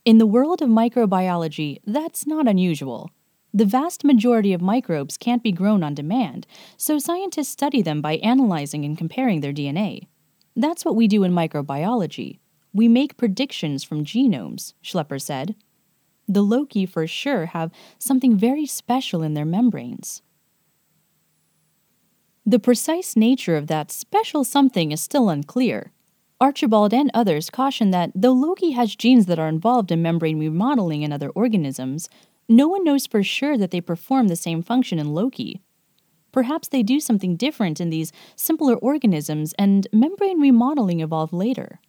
In 0.04 0.18
the 0.18 0.28
world 0.28 0.62
of 0.62 0.68
microbiology, 0.68 1.80
that's 1.84 2.24
not 2.24 2.46
unusual. 2.46 3.10
The 3.52 3.64
vast 3.64 4.04
majority 4.04 4.52
of 4.52 4.62
microbes 4.62 5.16
can't 5.16 5.42
be 5.42 5.50
grown 5.50 5.82
on 5.82 5.92
demand, 5.92 6.46
so 6.76 7.00
scientists 7.00 7.48
study 7.48 7.82
them 7.82 8.00
by 8.00 8.18
analyzing 8.18 8.84
and 8.84 8.96
comparing 8.96 9.40
their 9.40 9.52
DNA. 9.52 10.06
That's 10.54 10.84
what 10.84 10.94
we 10.94 11.08
do 11.08 11.24
in 11.24 11.32
microbiology. 11.32 12.38
We 12.72 12.86
make 12.86 13.16
predictions 13.16 13.82
from 13.82 14.04
genomes, 14.04 14.74
Schleper 14.84 15.20
said. 15.20 15.56
The 16.28 16.42
Loki 16.42 16.86
for 16.86 17.08
sure 17.08 17.46
have 17.46 17.72
something 17.98 18.38
very 18.38 18.66
special 18.66 19.20
in 19.20 19.34
their 19.34 19.44
membranes. 19.44 20.22
The 22.46 22.58
precise 22.58 23.16
nature 23.16 23.56
of 23.56 23.68
that 23.68 23.90
special 23.90 24.44
something 24.44 24.92
is 24.92 25.00
still 25.00 25.30
unclear. 25.30 25.92
Archibald 26.40 26.92
and 26.92 27.10
others 27.14 27.48
caution 27.48 27.90
that 27.92 28.10
though 28.14 28.32
Loki 28.32 28.72
has 28.72 28.94
genes 28.94 29.24
that 29.26 29.38
are 29.38 29.48
involved 29.48 29.90
in 29.90 30.02
membrane 30.02 30.38
remodeling 30.38 31.00
in 31.00 31.10
other 31.10 31.30
organisms, 31.30 32.08
no 32.46 32.68
one 32.68 32.84
knows 32.84 33.06
for 33.06 33.22
sure 33.22 33.56
that 33.56 33.70
they 33.70 33.80
perform 33.80 34.28
the 34.28 34.36
same 34.36 34.62
function 34.62 34.98
in 34.98 35.14
Loki. 35.14 35.62
Perhaps 36.32 36.68
they 36.68 36.82
do 36.82 37.00
something 37.00 37.34
different 37.34 37.80
in 37.80 37.88
these 37.88 38.12
simpler 38.36 38.74
organisms 38.74 39.54
and 39.58 39.86
membrane 39.90 40.38
remodeling 40.38 41.00
evolved 41.00 41.32
later. 41.32 41.80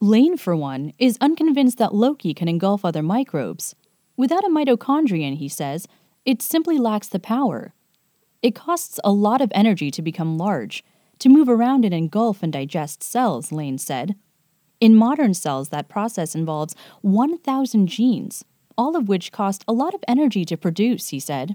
Lane, 0.00 0.38
for 0.38 0.56
one, 0.56 0.94
is 0.98 1.18
unconvinced 1.20 1.76
that 1.76 1.94
Loki 1.94 2.32
can 2.32 2.48
engulf 2.48 2.82
other 2.82 3.02
microbes. 3.02 3.74
Without 4.16 4.44
a 4.44 4.48
mitochondrion, 4.48 5.36
he 5.36 5.48
says, 5.48 5.86
it 6.24 6.40
simply 6.40 6.78
lacks 6.78 7.08
the 7.08 7.18
power. 7.18 7.74
It 8.42 8.54
costs 8.54 8.98
a 9.04 9.12
lot 9.12 9.40
of 9.40 9.52
energy 9.54 9.90
to 9.90 10.02
become 10.02 10.38
large, 10.38 10.82
to 11.18 11.28
move 11.28 11.48
around 11.48 11.84
and 11.84 11.92
engulf 11.92 12.42
and 12.42 12.52
digest 12.52 13.02
cells, 13.02 13.52
Lane 13.52 13.76
said. 13.76 14.16
In 14.80 14.96
modern 14.96 15.34
cells, 15.34 15.68
that 15.68 15.90
process 15.90 16.34
involves 16.34 16.74
1,000 17.02 17.86
genes, 17.86 18.44
all 18.78 18.96
of 18.96 19.08
which 19.08 19.30
cost 19.30 19.62
a 19.68 19.74
lot 19.74 19.92
of 19.92 20.02
energy 20.08 20.46
to 20.46 20.56
produce, 20.56 21.08
he 21.08 21.20
said. 21.20 21.54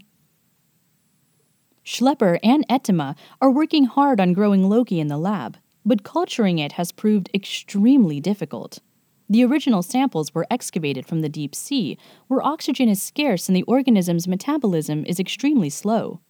Schleper 1.84 2.38
and 2.44 2.68
Ettema 2.68 3.16
are 3.42 3.52
working 3.52 3.86
hard 3.86 4.20
on 4.20 4.34
growing 4.34 4.70
Loki 4.70 5.00
in 5.00 5.08
the 5.08 5.18
lab, 5.18 5.58
but 5.84 6.04
culturing 6.04 6.60
it 6.60 6.74
has 6.74 6.92
proved 6.92 7.30
extremely 7.34 8.20
difficult. 8.20 8.80
The 9.28 9.44
original 9.44 9.82
samples 9.82 10.36
were 10.36 10.46
excavated 10.52 11.08
from 11.08 11.22
the 11.22 11.30
deep 11.30 11.56
sea, 11.56 11.98
where 12.28 12.46
oxygen 12.46 12.90
is 12.90 13.02
scarce 13.02 13.50
and 13.50 13.56
the 13.56 13.64
organism's 13.64 14.28
metabolism 14.28 15.04
is 15.06 15.20
extremely 15.20 15.70
slow. 15.72 16.22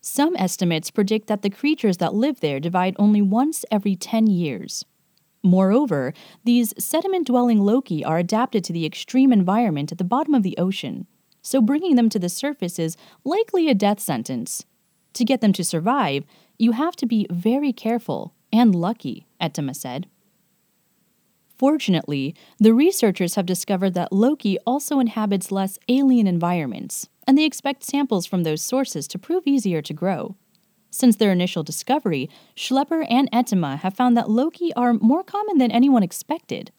Some 0.00 0.34
estimates 0.36 0.90
predict 0.90 1.26
that 1.26 1.42
the 1.42 1.50
creatures 1.50 1.98
that 1.98 2.14
live 2.14 2.40
there 2.40 2.58
divide 2.58 2.96
only 2.98 3.20
once 3.20 3.64
every 3.70 3.96
10 3.96 4.26
years. 4.26 4.84
Moreover, 5.42 6.12
these 6.44 6.74
sediment 6.78 7.26
dwelling 7.26 7.60
Lokis 7.60 8.06
are 8.06 8.18
adapted 8.18 8.64
to 8.64 8.72
the 8.72 8.86
extreme 8.86 9.32
environment 9.32 9.92
at 9.92 9.98
the 9.98 10.04
bottom 10.04 10.34
of 10.34 10.42
the 10.42 10.56
ocean, 10.58 11.06
so 11.42 11.60
bringing 11.60 11.96
them 11.96 12.08
to 12.10 12.18
the 12.18 12.28
surface 12.28 12.78
is 12.78 12.96
likely 13.24 13.68
a 13.68 13.74
death 13.74 14.00
sentence. 14.00 14.64
To 15.14 15.24
get 15.24 15.40
them 15.40 15.52
to 15.54 15.64
survive, 15.64 16.24
you 16.58 16.72
have 16.72 16.96
to 16.96 17.06
be 17.06 17.26
very 17.30 17.72
careful 17.72 18.34
and 18.52 18.74
lucky, 18.74 19.26
Ettema 19.40 19.74
said. 19.74 20.06
Fortunately, 21.56 22.34
the 22.58 22.72
researchers 22.72 23.34
have 23.34 23.44
discovered 23.46 23.94
that 23.94 24.12
Loki 24.12 24.58
also 24.66 24.98
inhabits 24.98 25.52
less 25.52 25.78
alien 25.88 26.26
environments, 26.26 27.08
and 27.30 27.38
they 27.38 27.44
expect 27.44 27.84
samples 27.84 28.26
from 28.26 28.42
those 28.42 28.60
sources 28.60 29.06
to 29.06 29.16
prove 29.16 29.46
easier 29.46 29.80
to 29.80 29.94
grow. 29.94 30.34
Since 30.90 31.14
their 31.14 31.30
initial 31.30 31.62
discovery, 31.62 32.28
Schleper 32.56 33.06
and 33.08 33.30
Ettema 33.30 33.78
have 33.78 33.94
found 33.94 34.16
that 34.16 34.28
Loki 34.28 34.74
are 34.74 34.94
more 34.94 35.22
common 35.22 35.58
than 35.58 35.70
anyone 35.70 36.02
expected. 36.02 36.72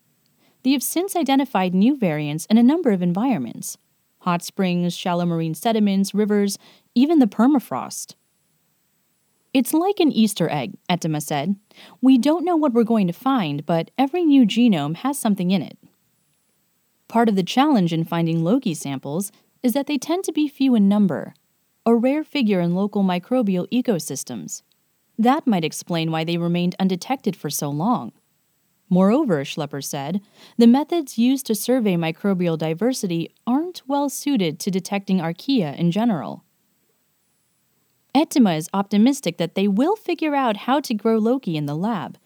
They 0.64 0.74
have 0.74 0.84
since 0.84 1.16
identified 1.16 1.74
new 1.74 1.96
variants 1.96 2.48
in 2.48 2.58
a 2.58 2.64
number 2.64 2.92
of 2.92 3.02
environments 3.02 3.78
hot 4.18 4.44
springs, 4.44 4.94
shallow 4.94 5.26
marine 5.26 5.54
sediments, 5.54 6.14
rivers, 6.14 6.58
even 6.96 7.20
the 7.20 7.28
permafrost. 7.28 8.16
It's 9.54 9.74
like 9.74 10.02
an 10.02 10.12
Easter 10.12 10.50
egg, 10.50 10.74
Ettema 10.90 11.22
said. 11.22 11.56
We 12.02 12.18
don't 12.18 12.44
know 12.44 12.58
what 12.58 12.74
we're 12.74 12.84
going 12.84 13.08
to 13.08 13.14
find, 13.14 13.66
but 13.66 13.90
every 13.98 14.26
new 14.26 14.46
genome 14.46 14.98
has 14.98 15.18
something 15.18 15.50
in 15.50 15.62
it. 15.62 15.78
Part 17.08 17.30
of 17.30 17.38
the 17.38 17.42
challenge 17.44 17.94
in 17.94 18.04
finding 18.04 18.44
Loki 18.44 18.74
samples 18.74 19.32
is 19.64 19.74
that 19.74 19.88
they 19.88 19.98
tend 19.98 20.24
to 20.24 20.32
be 20.32 20.48
few 20.48 20.76
in 20.76 20.88
number, 20.88 21.34
a 21.86 21.96
rare 21.96 22.24
figure 22.24 22.60
in 22.60 22.76
local 22.76 23.04
microbial 23.04 23.68
ecosystems. 23.72 24.64
That 25.18 25.46
might 25.46 25.66
explain 25.66 26.12
why 26.12 26.24
they 26.24 26.38
remained 26.38 26.76
undetected 26.80 27.36
for 27.36 27.50
so 27.50 27.70
long. 27.70 28.12
Moreover, 28.90 29.44
Schleper 29.44 29.84
said, 29.84 30.22
the 30.58 30.68
methods 30.68 31.18
used 31.18 31.46
to 31.46 31.56
survey 31.56 31.96
microbial 31.96 32.58
diversity 32.58 33.34
aren't 33.48 33.82
well 33.88 34.10
suited 34.10 34.60
to 34.60 34.72
detecting 34.72 35.20
archaea 35.20 35.78
in 35.78 35.92
general. 35.92 36.44
Ettema 38.14 38.58
is 38.58 38.70
optimistic 38.74 39.38
that 39.38 39.56
they 39.56 39.68
will 39.68 39.96
figure 39.96 40.36
out 40.36 40.58
how 40.58 40.82
to 40.82 40.94
grow 40.94 41.18
Loki 41.18 41.56
in 41.56 41.68
the 41.68 41.76
lab, 41.76 42.18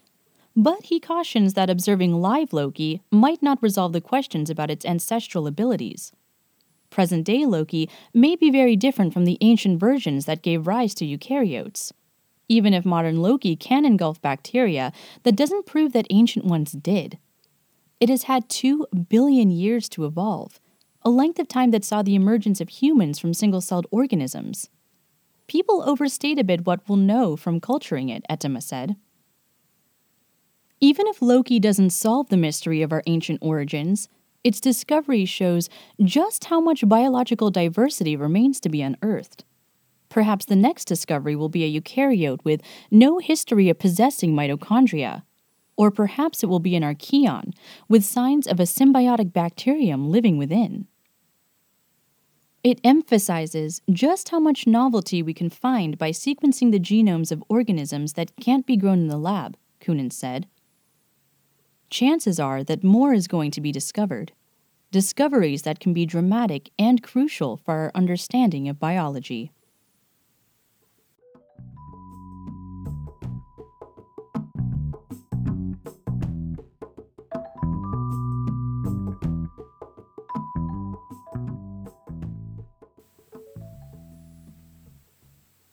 but 0.55 0.85
he 0.85 0.99
cautions 0.99 1.53
that 1.53 1.69
observing 1.69 2.19
live 2.19 2.51
Loki 2.51 3.01
might 3.11 3.43
not 3.43 3.61
resolve 3.61 3.93
the 3.93 4.01
questions 4.01 4.49
about 4.49 4.71
its 4.71 4.85
ancestral 4.85 5.45
abilities 5.45 6.11
present 6.95 7.25
day 7.25 7.45
Loki 7.45 7.89
may 8.13 8.37
be 8.37 8.49
very 8.49 8.77
different 8.77 9.13
from 9.13 9.25
the 9.25 9.37
ancient 9.41 9.77
versions 9.81 10.25
that 10.25 10.41
gave 10.41 10.65
rise 10.65 10.93
to 10.95 11.05
eukaryotes. 11.05 11.91
Even 12.47 12.73
if 12.73 12.85
modern 12.85 13.21
Loki 13.21 13.57
can 13.57 13.83
engulf 13.83 14.21
bacteria, 14.21 14.93
that 15.23 15.35
doesn't 15.35 15.65
prove 15.65 15.91
that 15.91 16.07
ancient 16.09 16.45
ones 16.45 16.71
did. 16.71 17.17
It 17.99 18.07
has 18.07 18.23
had 18.23 18.47
2 18.47 18.87
billion 19.09 19.51
years 19.51 19.89
to 19.89 20.05
evolve, 20.05 20.61
a 21.01 21.09
length 21.09 21.37
of 21.37 21.49
time 21.49 21.71
that 21.71 21.83
saw 21.83 22.01
the 22.01 22.15
emergence 22.15 22.61
of 22.61 22.69
humans 22.69 23.19
from 23.19 23.33
single 23.33 23.61
celled 23.61 23.87
organisms. 23.91 24.69
People 25.47 25.83
overstate 25.85 26.39
a 26.39 26.45
bit 26.45 26.65
what 26.65 26.87
we'll 26.87 26.97
know 26.97 27.35
from 27.35 27.59
culturing 27.59 28.07
it, 28.07 28.23
Ettema 28.29 28.63
said. 28.63 28.95
Even 30.79 31.07
if 31.07 31.21
Loki 31.21 31.59
doesn't 31.59 31.89
solve 31.89 32.29
the 32.29 32.37
mystery 32.37 32.81
of 32.81 32.93
our 32.93 33.03
ancient 33.05 33.39
origins, 33.41 34.07
its 34.45 34.61
discovery 34.61 35.25
shows 35.25 35.69
just 36.03 36.45
how 36.45 36.61
much 36.61 36.87
biological 36.87 37.49
diversity 37.49 38.15
remains 38.15 38.59
to 38.59 38.69
be 38.69 38.83
unearthed. 38.83 39.43
Perhaps 40.07 40.45
the 40.45 40.55
next 40.55 40.85
discovery 40.85 41.35
will 41.35 41.49
be 41.49 41.63
a 41.63 41.81
eukaryote 41.81 42.45
with 42.45 42.61
no 42.91 43.17
history 43.17 43.69
of 43.69 43.79
possessing 43.79 44.33
mitochondria. 44.33 45.23
Or 45.77 45.89
perhaps 45.89 46.43
it 46.43 46.45
will 46.45 46.59
be 46.59 46.75
an 46.75 46.83
archaeon 46.83 47.53
with 47.89 48.05
signs 48.05 48.45
of 48.45 48.59
a 48.59 48.63
symbiotic 48.63 49.33
bacterium 49.33 50.11
living 50.11 50.37
within. 50.37 50.87
It 52.63 52.79
emphasizes 52.83 53.81
just 53.89 54.29
how 54.29 54.39
much 54.39 54.67
novelty 54.67 55.23
we 55.23 55.33
can 55.33 55.49
find 55.49 55.97
by 55.97 56.11
sequencing 56.11 56.71
the 56.71 56.79
genomes 56.79 57.31
of 57.31 57.43
organisms 57.49 58.13
that 58.13 58.31
can't 58.39 58.67
be 58.67 58.77
grown 58.77 58.99
in 58.99 59.07
the 59.07 59.17
lab, 59.17 59.57
Koonin 59.81 60.13
said 60.13 60.47
chances 61.95 62.41
are 62.41 62.61
that 62.61 62.83
more 62.83 63.13
is 63.13 63.25
going 63.25 63.49
to 63.49 63.61
be 63.61 63.71
discovered. 63.71 64.33
Discoveries 64.91 65.61
that 65.61 65.79
can 65.79 65.93
be 65.93 66.05
dramatic 66.05 66.69
and 66.77 67.01
crucial 67.01 67.55
for 67.55 67.73
our 67.73 67.91
understanding 67.95 68.67
of 68.67 68.77
biology. 68.77 69.53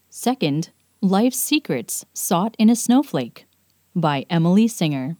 Second, 0.09 0.69
Life's 1.01 1.37
Secrets 1.37 2.05
Sought 2.13 2.55
in 2.57 2.69
a 2.69 2.77
Snowflake 2.77 3.45
by 3.93 4.25
Emily 4.29 4.69
Singer. 4.69 5.17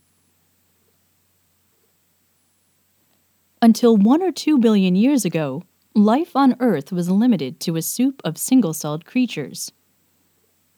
Until 3.63 3.96
one 3.96 4.22
or 4.22 4.34
two 4.34 4.58
billion 4.58 4.93
years 4.93 5.24
ago, 5.24 5.63
life 5.96 6.36
on 6.36 6.58
Earth 6.60 6.91
was 6.91 7.10
limited 7.10 7.62
to 7.62 7.77
a 7.77 7.82
soup 7.82 8.22
of 8.25 8.38
single 8.38 8.74
celled 8.74 9.05
creatures. 9.05 9.72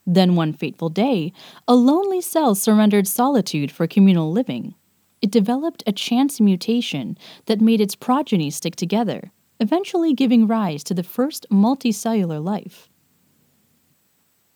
Then, 0.05 0.35
one 0.35 0.53
fateful 0.53 0.89
day, 0.89 1.33
a 1.67 1.73
lonely 1.73 2.21
cell 2.21 2.53
surrendered 2.53 3.07
solitude 3.07 3.71
for 3.71 3.87
communal 3.87 4.31
living. 4.31 4.75
It 5.19 5.31
developed 5.31 5.81
a 5.87 5.91
chance 5.91 6.39
mutation 6.39 7.17
that 7.47 7.59
made 7.59 7.81
its 7.81 7.95
progeny 7.95 8.51
stick 8.51 8.75
together, 8.75 9.31
eventually 9.59 10.13
giving 10.13 10.45
rise 10.45 10.83
to 10.83 10.93
the 10.93 11.01
first 11.01 11.47
multicellular 11.49 12.39
life. 12.39 12.87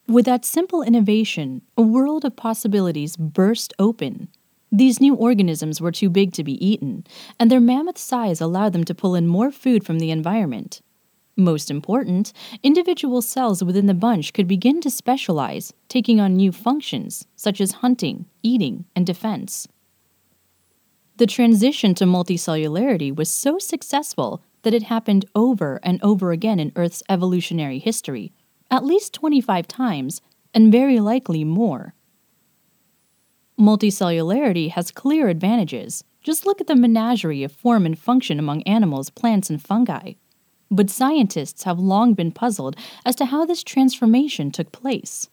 With 0.06 0.26
that 0.26 0.44
simple 0.44 0.84
innovation, 0.84 1.62
a 1.76 1.82
world 1.82 2.24
of 2.24 2.36
possibilities 2.36 3.16
burst 3.16 3.74
open. 3.80 4.28
These 4.72 5.00
new 5.00 5.14
organisms 5.14 5.80
were 5.80 5.90
too 5.90 6.08
big 6.08 6.32
to 6.34 6.44
be 6.44 6.64
eaten, 6.64 7.04
and 7.38 7.50
their 7.50 7.60
mammoth 7.60 7.98
size 7.98 8.40
allowed 8.40 8.72
them 8.72 8.84
to 8.84 8.94
pull 8.94 9.14
in 9.16 9.26
more 9.26 9.50
food 9.50 9.84
from 9.84 9.98
the 9.98 10.10
environment. 10.12 10.80
Most 11.36 11.70
important, 11.70 12.32
individual 12.62 13.22
cells 13.22 13.64
within 13.64 13.86
the 13.86 13.94
bunch 13.94 14.32
could 14.32 14.46
begin 14.46 14.80
to 14.82 14.90
specialize, 14.90 15.72
taking 15.88 16.20
on 16.20 16.36
new 16.36 16.52
functions, 16.52 17.26
such 17.34 17.60
as 17.60 17.72
hunting, 17.72 18.26
eating, 18.42 18.84
and 18.94 19.06
defense. 19.06 19.66
The 21.16 21.26
transition 21.26 21.94
to 21.96 22.04
multicellularity 22.04 23.14
was 23.14 23.30
so 23.30 23.58
successful 23.58 24.42
that 24.62 24.74
it 24.74 24.84
happened 24.84 25.24
over 25.34 25.80
and 25.82 25.98
over 26.02 26.30
again 26.30 26.60
in 26.60 26.72
Earth's 26.76 27.02
evolutionary 27.08 27.78
history, 27.78 28.32
at 28.70 28.84
least 28.84 29.14
25 29.14 29.66
times, 29.66 30.20
and 30.54 30.70
very 30.70 31.00
likely 31.00 31.42
more. 31.42 31.94
Multicellularity 33.60 34.70
has 34.70 34.90
clear 34.90 35.28
advantages. 35.28 36.02
Just 36.22 36.46
look 36.46 36.62
at 36.62 36.66
the 36.66 36.74
menagerie 36.74 37.44
of 37.44 37.52
form 37.52 37.84
and 37.84 37.98
function 37.98 38.38
among 38.38 38.62
animals, 38.62 39.10
plants, 39.10 39.50
and 39.50 39.60
fungi. 39.62 40.14
But 40.70 40.88
scientists 40.88 41.64
have 41.64 41.78
long 41.78 42.14
been 42.14 42.32
puzzled 42.32 42.74
as 43.04 43.14
to 43.16 43.26
how 43.26 43.44
this 43.44 43.62
transformation 43.62 44.50
took 44.50 44.72
place. 44.72 45.28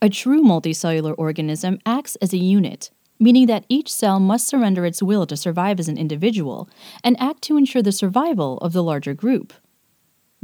A 0.00 0.08
true 0.08 0.44
multicellular 0.44 1.16
organism 1.18 1.80
acts 1.84 2.14
as 2.16 2.32
a 2.32 2.38
unit, 2.38 2.90
meaning 3.18 3.46
that 3.46 3.66
each 3.68 3.92
cell 3.92 4.20
must 4.20 4.46
surrender 4.46 4.86
its 4.86 5.02
will 5.02 5.26
to 5.26 5.36
survive 5.36 5.80
as 5.80 5.88
an 5.88 5.98
individual 5.98 6.68
and 7.02 7.20
act 7.20 7.42
to 7.42 7.56
ensure 7.56 7.82
the 7.82 7.90
survival 7.90 8.58
of 8.58 8.72
the 8.72 8.84
larger 8.84 9.14
group. 9.14 9.52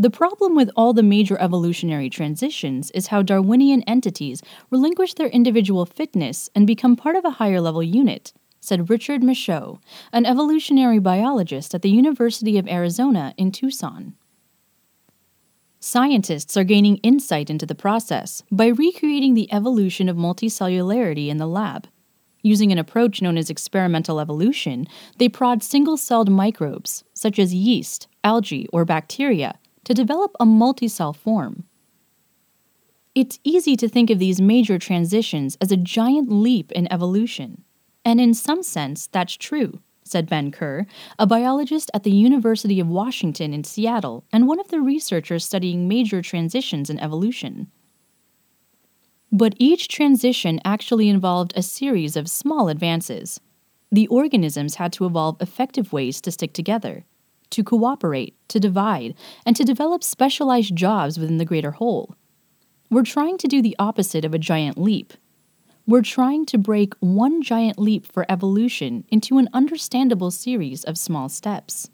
The 0.02 0.10
problem 0.10 0.56
with 0.56 0.68
all 0.74 0.92
the 0.92 1.04
major 1.04 1.40
evolutionary 1.40 2.10
transitions 2.10 2.90
is 2.90 3.06
how 3.06 3.22
Darwinian 3.22 3.82
entities 3.82 4.42
relinquish 4.68 5.14
their 5.14 5.28
individual 5.28 5.86
fitness 5.86 6.50
and 6.56 6.66
become 6.66 6.96
part 6.96 7.14
of 7.14 7.24
a 7.24 7.38
higher 7.38 7.60
level 7.60 7.84
unit, 7.84 8.32
said 8.58 8.90
Richard 8.90 9.22
Michod, 9.22 9.78
an 10.12 10.26
evolutionary 10.26 10.98
biologist 10.98 11.72
at 11.72 11.82
the 11.82 11.90
University 11.90 12.58
of 12.58 12.66
Arizona 12.66 13.32
in 13.36 13.52
Tucson. 13.52 14.16
Scientists 15.78 16.56
are 16.56 16.64
gaining 16.64 16.96
insight 17.04 17.48
into 17.48 17.64
the 17.64 17.76
process 17.76 18.42
by 18.50 18.66
recreating 18.66 19.34
the 19.34 19.52
evolution 19.52 20.08
of 20.08 20.16
multicellularity 20.16 21.28
in 21.28 21.36
the 21.36 21.46
lab. 21.46 21.86
Using 22.42 22.72
an 22.72 22.78
approach 22.78 23.22
known 23.22 23.38
as 23.38 23.50
experimental 23.50 24.18
evolution, 24.18 24.88
they 25.18 25.28
prod 25.28 25.62
single 25.62 25.96
celled 25.96 26.28
microbes, 26.28 27.04
such 27.14 27.38
as 27.38 27.54
yeast, 27.54 28.08
algae, 28.24 28.66
or 28.72 28.84
bacteria, 28.84 29.60
to 29.84 29.94
develop 29.94 30.32
a 30.38 30.44
multicell 30.44 31.14
form. 31.14 31.64
It's 33.14 33.38
easy 33.44 33.76
to 33.76 33.88
think 33.88 34.08
of 34.08 34.18
these 34.18 34.40
major 34.40 34.78
transitions 34.78 35.58
as 35.60 35.70
a 35.70 35.76
giant 35.76 36.30
leap 36.30 36.72
in 36.72 36.90
evolution. 36.90 37.62
And 38.04 38.20
in 38.20 38.32
some 38.32 38.62
sense, 38.62 39.06
that's 39.06 39.36
true, 39.36 39.80
said 40.02 40.28
Ben 40.28 40.50
Kerr, 40.50 40.86
a 41.18 41.26
biologist 41.26 41.90
at 41.92 42.04
the 42.04 42.10
University 42.10 42.80
of 42.80 42.88
Washington 42.88 43.52
in 43.52 43.64
Seattle 43.64 44.24
and 44.32 44.48
one 44.48 44.58
of 44.58 44.68
the 44.68 44.80
researchers 44.80 45.44
studying 45.44 45.88
major 45.88 46.22
transitions 46.22 46.88
in 46.88 46.98
evolution. 47.00 47.70
But 49.30 49.54
each 49.58 49.88
transition 49.88 50.60
actually 50.64 51.08
involved 51.08 51.52
a 51.54 51.62
series 51.62 52.16
of 52.16 52.30
small 52.30 52.68
advances. 52.68 53.40
The 53.90 54.08
organisms 54.08 54.76
had 54.76 54.92
to 54.94 55.06
evolve 55.06 55.40
effective 55.40 55.92
ways 55.92 56.20
to 56.22 56.30
stick 56.30 56.54
together 56.54 57.04
to 57.52 57.64
cooperate, 57.64 58.36
to 58.48 58.60
divide, 58.60 59.14
and 59.46 59.54
to 59.56 59.64
develop 59.64 60.02
specialized 60.02 60.74
jobs 60.74 61.18
within 61.18 61.38
the 61.38 61.44
greater 61.44 61.70
whole. 61.72 62.14
We're 62.90 63.04
trying 63.04 63.38
to 63.38 63.48
do 63.48 63.62
the 63.62 63.76
opposite 63.78 64.24
of 64.24 64.34
a 64.34 64.38
giant 64.38 64.76
leap. 64.76 65.14
We're 65.86 66.02
trying 66.02 66.46
to 66.46 66.58
break 66.58 66.94
one 67.00 67.42
giant 67.42 67.78
leap 67.78 68.06
for 68.06 68.26
evolution 68.28 69.04
into 69.08 69.38
an 69.38 69.48
understandable 69.52 70.30
series 70.30 70.84
of 70.84 70.98
small 70.98 71.28
steps. 71.28 71.88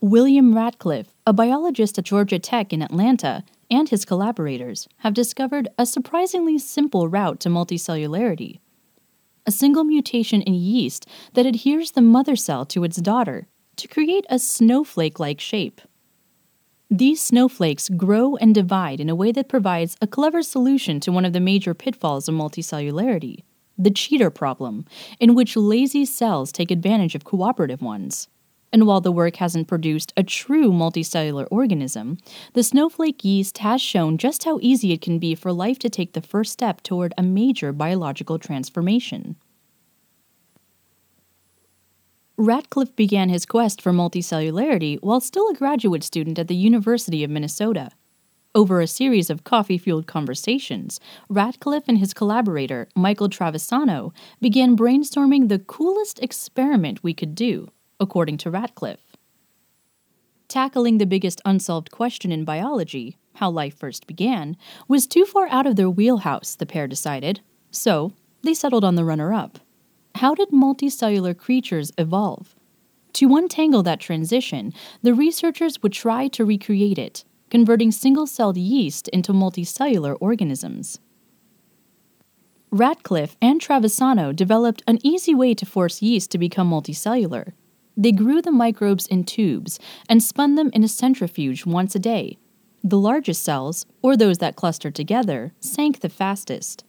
William 0.00 0.52
Ratcliff, 0.52 1.14
a 1.26 1.32
biologist 1.32 1.96
at 1.96 2.04
Georgia 2.04 2.38
Tech 2.38 2.72
in 2.72 2.82
Atlanta, 2.82 3.44
and 3.70 3.88
his 3.88 4.04
collaborators 4.04 4.88
have 4.98 5.14
discovered 5.14 5.68
a 5.78 5.86
surprisingly 5.86 6.58
simple 6.58 7.06
route 7.06 7.38
to 7.40 7.48
multicellularity. 7.48 8.58
A 9.46 9.52
single 9.52 9.84
mutation 9.84 10.42
in 10.42 10.54
yeast 10.54 11.06
that 11.34 11.46
adheres 11.46 11.92
the 11.92 12.00
mother 12.00 12.34
cell 12.34 12.64
to 12.66 12.82
its 12.82 12.96
daughter 12.96 13.46
to 13.76 13.88
create 13.88 14.26
a 14.28 14.38
snowflake 14.38 15.18
like 15.18 15.40
shape. 15.40 15.80
These 16.90 17.22
snowflakes 17.22 17.88
grow 17.88 18.36
and 18.36 18.54
divide 18.54 19.00
in 19.00 19.08
a 19.08 19.14
way 19.14 19.32
that 19.32 19.48
provides 19.48 19.96
a 20.02 20.06
clever 20.06 20.42
solution 20.42 21.00
to 21.00 21.12
one 21.12 21.24
of 21.24 21.32
the 21.32 21.40
major 21.40 21.72
pitfalls 21.72 22.28
of 22.28 22.34
multicellularity 22.34 23.44
the 23.78 23.90
cheater 23.90 24.30
problem, 24.30 24.84
in 25.18 25.34
which 25.34 25.56
lazy 25.56 26.04
cells 26.04 26.52
take 26.52 26.70
advantage 26.70 27.14
of 27.14 27.24
cooperative 27.24 27.82
ones. 27.82 28.28
And 28.72 28.86
while 28.86 29.00
the 29.00 29.12
work 29.12 29.36
hasn't 29.36 29.68
produced 29.68 30.12
a 30.16 30.22
true 30.22 30.70
multicellular 30.70 31.46
organism, 31.50 32.18
the 32.54 32.62
snowflake 32.62 33.24
yeast 33.24 33.58
has 33.58 33.82
shown 33.82 34.16
just 34.16 34.44
how 34.44 34.58
easy 34.62 34.92
it 34.92 35.02
can 35.02 35.18
be 35.18 35.34
for 35.34 35.52
life 35.52 35.78
to 35.80 35.90
take 35.90 36.14
the 36.14 36.22
first 36.22 36.52
step 36.52 36.82
toward 36.82 37.12
a 37.18 37.22
major 37.22 37.72
biological 37.72 38.38
transformation. 38.38 39.36
Ratcliff 42.38 42.96
began 42.96 43.28
his 43.28 43.44
quest 43.44 43.82
for 43.82 43.92
multicellularity 43.92 44.98
while 45.02 45.20
still 45.20 45.48
a 45.48 45.54
graduate 45.54 46.02
student 46.02 46.38
at 46.38 46.48
the 46.48 46.56
University 46.56 47.22
of 47.22 47.30
Minnesota. 47.30 47.90
Over 48.54 48.80
a 48.80 48.86
series 48.86 49.28
of 49.28 49.44
coffee 49.44 49.76
fueled 49.76 50.06
conversations, 50.06 50.98
Ratcliff 51.28 51.84
and 51.88 51.98
his 51.98 52.14
collaborator, 52.14 52.88
Michael 52.96 53.28
Travisano, 53.28 54.12
began 54.40 54.76
brainstorming 54.76 55.48
the 55.48 55.58
coolest 55.58 56.20
experiment 56.20 57.02
we 57.02 57.12
could 57.12 57.34
do, 57.34 57.68
according 58.00 58.38
to 58.38 58.50
Ratcliff. 58.50 59.00
Tackling 60.48 60.98
the 60.98 61.06
biggest 61.06 61.40
unsolved 61.44 61.90
question 61.90 62.32
in 62.32 62.44
biology, 62.44 63.16
how 63.36 63.50
life 63.50 63.76
first 63.76 64.06
began, 64.06 64.56
was 64.88 65.06
too 65.06 65.24
far 65.24 65.48
out 65.48 65.66
of 65.66 65.76
their 65.76 65.90
wheelhouse, 65.90 66.54
the 66.54 66.66
pair 66.66 66.86
decided, 66.86 67.40
so 67.70 68.12
they 68.42 68.54
settled 68.54 68.84
on 68.84 68.94
the 68.94 69.04
runner 69.04 69.32
up. 69.32 69.58
How 70.16 70.34
did 70.34 70.50
multicellular 70.50 71.36
creatures 71.36 71.92
evolve? 71.98 72.54
To 73.14 73.36
untangle 73.36 73.82
that 73.82 74.00
transition, 74.00 74.72
the 75.02 75.14
researchers 75.14 75.82
would 75.82 75.92
try 75.92 76.28
to 76.28 76.44
recreate 76.44 76.98
it, 76.98 77.24
converting 77.50 77.90
single 77.90 78.26
celled 78.26 78.56
yeast 78.56 79.08
into 79.08 79.32
multicellular 79.32 80.16
organisms. 80.20 81.00
Ratcliff 82.70 83.36
and 83.42 83.60
Travisano 83.60 84.34
developed 84.34 84.82
an 84.86 84.98
easy 85.02 85.34
way 85.34 85.52
to 85.52 85.66
force 85.66 86.00
yeast 86.00 86.30
to 86.30 86.38
become 86.38 86.70
multicellular. 86.70 87.52
They 87.96 88.12
grew 88.12 88.40
the 88.40 88.50
microbes 88.50 89.06
in 89.06 89.24
tubes 89.24 89.78
and 90.08 90.22
spun 90.22 90.54
them 90.54 90.70
in 90.72 90.82
a 90.82 90.88
centrifuge 90.88 91.66
once 91.66 91.94
a 91.94 91.98
day. 91.98 92.38
The 92.82 92.98
largest 92.98 93.44
cells, 93.44 93.84
or 94.00 94.16
those 94.16 94.38
that 94.38 94.56
clustered 94.56 94.94
together, 94.94 95.52
sank 95.60 96.00
the 96.00 96.08
fastest. 96.08 96.84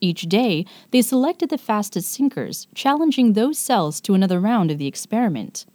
Each 0.00 0.22
day, 0.22 0.64
they 0.90 1.02
selected 1.02 1.50
the 1.50 1.58
fastest 1.58 2.10
sinkers, 2.10 2.68
challenging 2.74 3.32
those 3.32 3.58
cells 3.58 4.00
to 4.02 4.14
another 4.14 4.40
round 4.40 4.70
of 4.70 4.78
the 4.78 4.86
experiment. 4.86 5.66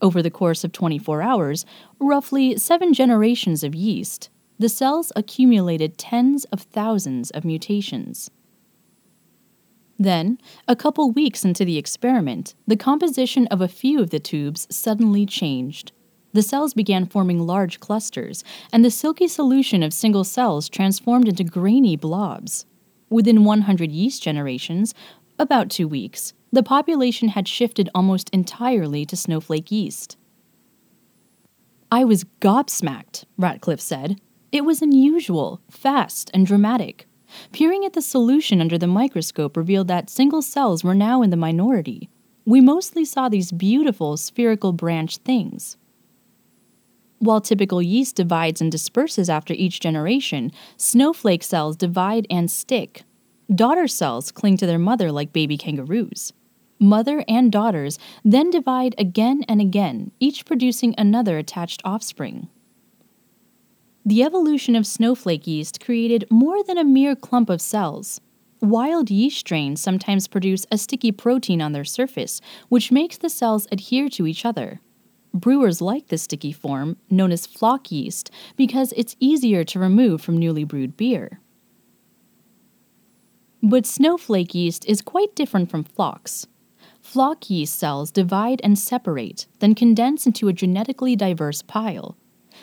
Over 0.00 0.22
the 0.22 0.30
course 0.30 0.62
of 0.62 0.72
24 0.72 1.22
hours, 1.22 1.64
roughly 1.98 2.56
seven 2.56 2.92
generations 2.92 3.64
of 3.64 3.74
yeast, 3.74 4.30
the 4.58 4.68
cells 4.68 5.12
accumulated 5.16 5.98
tens 5.98 6.44
of 6.46 6.62
thousands 6.62 7.30
of 7.30 7.44
mutations. 7.44 8.30
Then, 9.98 10.38
a 10.68 10.76
couple 10.76 11.10
weeks 11.10 11.44
into 11.44 11.64
the 11.64 11.78
experiment, 11.78 12.54
the 12.66 12.76
composition 12.76 13.46
of 13.46 13.60
a 13.60 13.68
few 13.68 14.00
of 14.00 14.10
the 14.10 14.20
tubes 14.20 14.66
suddenly 14.70 15.24
changed. 15.24 15.92
The 16.34 16.42
cells 16.42 16.74
began 16.74 17.06
forming 17.06 17.46
large 17.46 17.80
clusters, 17.80 18.44
and 18.70 18.84
the 18.84 18.90
silky 18.90 19.26
solution 19.26 19.82
of 19.82 19.94
single 19.94 20.24
cells 20.24 20.68
transformed 20.68 21.28
into 21.28 21.44
grainy 21.44 21.96
blobs. 21.96 22.66
Within 23.08 23.44
100 23.44 23.92
yeast 23.92 24.22
generations, 24.22 24.94
about 25.38 25.70
two 25.70 25.86
weeks, 25.86 26.32
the 26.52 26.62
population 26.62 27.28
had 27.28 27.46
shifted 27.46 27.90
almost 27.94 28.30
entirely 28.30 29.04
to 29.06 29.16
snowflake 29.16 29.70
yeast. 29.70 30.16
I 31.90 32.04
was 32.04 32.24
gobsmacked, 32.40 33.24
Ratcliff 33.38 33.80
said. 33.80 34.20
It 34.50 34.64
was 34.64 34.82
unusual, 34.82 35.60
fast, 35.70 36.30
and 36.34 36.46
dramatic. 36.46 37.06
Peering 37.52 37.84
at 37.84 37.92
the 37.92 38.02
solution 38.02 38.60
under 38.60 38.78
the 38.78 38.86
microscope 38.86 39.56
revealed 39.56 39.88
that 39.88 40.10
single 40.10 40.42
cells 40.42 40.82
were 40.82 40.94
now 40.94 41.22
in 41.22 41.30
the 41.30 41.36
minority. 41.36 42.08
We 42.44 42.60
mostly 42.60 43.04
saw 43.04 43.28
these 43.28 43.52
beautiful 43.52 44.16
spherical 44.16 44.72
branched 44.72 45.22
things. 45.22 45.76
While 47.26 47.40
typical 47.40 47.82
yeast 47.82 48.14
divides 48.14 48.60
and 48.60 48.70
disperses 48.70 49.28
after 49.28 49.52
each 49.52 49.80
generation, 49.80 50.52
snowflake 50.76 51.42
cells 51.42 51.76
divide 51.76 52.24
and 52.30 52.48
stick. 52.48 53.02
Daughter 53.52 53.88
cells 53.88 54.30
cling 54.30 54.58
to 54.58 54.66
their 54.66 54.78
mother 54.78 55.10
like 55.10 55.32
baby 55.32 55.58
kangaroos. 55.58 56.32
Mother 56.78 57.24
and 57.26 57.50
daughters 57.50 57.98
then 58.24 58.50
divide 58.50 58.94
again 58.96 59.42
and 59.48 59.60
again, 59.60 60.12
each 60.20 60.44
producing 60.44 60.94
another 60.96 61.36
attached 61.36 61.82
offspring. 61.84 62.46
The 64.04 64.22
evolution 64.22 64.76
of 64.76 64.86
snowflake 64.86 65.48
yeast 65.48 65.84
created 65.84 66.28
more 66.30 66.62
than 66.62 66.78
a 66.78 66.84
mere 66.84 67.16
clump 67.16 67.50
of 67.50 67.60
cells. 67.60 68.20
Wild 68.60 69.10
yeast 69.10 69.40
strains 69.40 69.80
sometimes 69.80 70.28
produce 70.28 70.64
a 70.70 70.78
sticky 70.78 71.10
protein 71.10 71.60
on 71.60 71.72
their 71.72 71.84
surface, 71.84 72.40
which 72.68 72.92
makes 72.92 73.18
the 73.18 73.28
cells 73.28 73.66
adhere 73.72 74.08
to 74.10 74.28
each 74.28 74.44
other. 74.44 74.80
Brewers 75.36 75.82
like 75.82 76.08
the 76.08 76.16
sticky 76.16 76.52
form, 76.52 76.96
known 77.10 77.30
as 77.30 77.46
flock 77.46 77.92
yeast, 77.92 78.30
because 78.56 78.94
it's 78.96 79.16
easier 79.20 79.64
to 79.64 79.78
remove 79.78 80.22
from 80.22 80.38
newly 80.38 80.64
brewed 80.64 80.96
beer. 80.96 81.40
But 83.62 83.84
snowflake 83.84 84.54
yeast 84.54 84.86
is 84.86 85.02
quite 85.02 85.34
different 85.34 85.70
from 85.70 85.84
flocks. 85.84 86.46
Flock 87.00 87.50
yeast 87.50 87.78
cells 87.78 88.10
divide 88.10 88.60
and 88.64 88.78
separate, 88.78 89.46
then 89.58 89.74
condense 89.74 90.26
into 90.26 90.48
a 90.48 90.54
genetically 90.54 91.14
diverse 91.16 91.60
pile. 91.60 92.16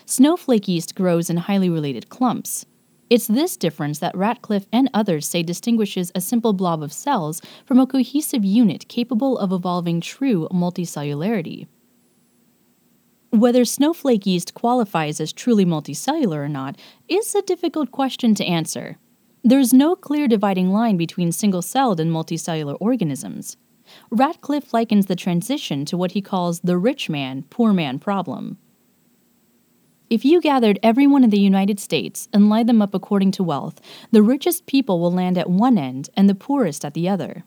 Snowflake 0.05 0.67
yeast 0.67 0.95
grows 0.95 1.29
in 1.29 1.38
highly 1.38 1.69
related 1.69 2.09
clumps. 2.09 2.65
It's 3.09 3.27
this 3.27 3.55
difference 3.55 3.99
that 3.99 4.15
Ratcliff 4.15 4.65
and 4.73 4.89
others 4.95 5.27
say 5.27 5.43
distinguishes 5.43 6.12
a 6.15 6.21
simple 6.21 6.53
blob 6.53 6.81
of 6.81 6.91
cells 6.91 7.39
from 7.65 7.79
a 7.79 7.86
cohesive 7.86 8.43
unit 8.43 8.88
capable 8.88 9.38
of 9.38 9.51
evolving 9.51 10.01
true 10.01 10.47
multicellularity. 10.51 11.67
Whether 13.34 13.65
snowflake 13.65 14.28
yeast 14.28 14.54
qualifies 14.54 15.19
as 15.19 15.34
truly 15.34 15.65
multicellular 15.65 16.38
or 16.38 16.48
not 16.48 16.78
is 17.08 17.34
a 17.34 17.41
difficult 17.41 17.89
question 17.89 18.36
to 18.36 18.46
answer. 18.46 19.00
There 19.43 19.58
is 19.58 19.74
no 19.74 19.96
clear 19.96 20.28
dividing 20.28 20.72
line 20.72 20.98
between 20.98 21.32
single 21.32 21.63
celled 21.63 22.00
and 22.00 22.12
multicellular 22.12 22.78
organisms. 22.80 23.58
Ratcliff 24.12 24.72
likens 24.72 25.08
the 25.08 25.15
transition 25.15 25.84
to 25.86 25.98
what 25.98 26.12
he 26.12 26.22
calls 26.22 26.60
the 26.60 26.78
rich 26.78 27.10
man, 27.10 27.46
poor 27.50 27.74
man 27.74 27.98
problem. 27.98 28.60
If 30.12 30.24
you 30.24 30.39
gathered 30.39 30.78
everyone 30.84 31.24
in 31.24 31.32
the 31.32 31.39
United 31.39 31.80
States 31.80 32.30
and 32.32 32.52
lined 32.52 32.69
them 32.69 32.84
up 32.84 32.93
according 32.93 33.32
to 33.32 33.43
wealth, 33.43 33.82
the 34.12 34.22
richest 34.22 34.67
people 34.67 35.00
will 35.00 35.12
land 35.12 35.39
at 35.39 35.50
one 35.50 35.80
end 35.80 36.12
and 36.15 36.30
the 36.30 36.36
poorest 36.36 36.86
at 36.86 36.93
the 36.93 37.10
other. 37.10 37.46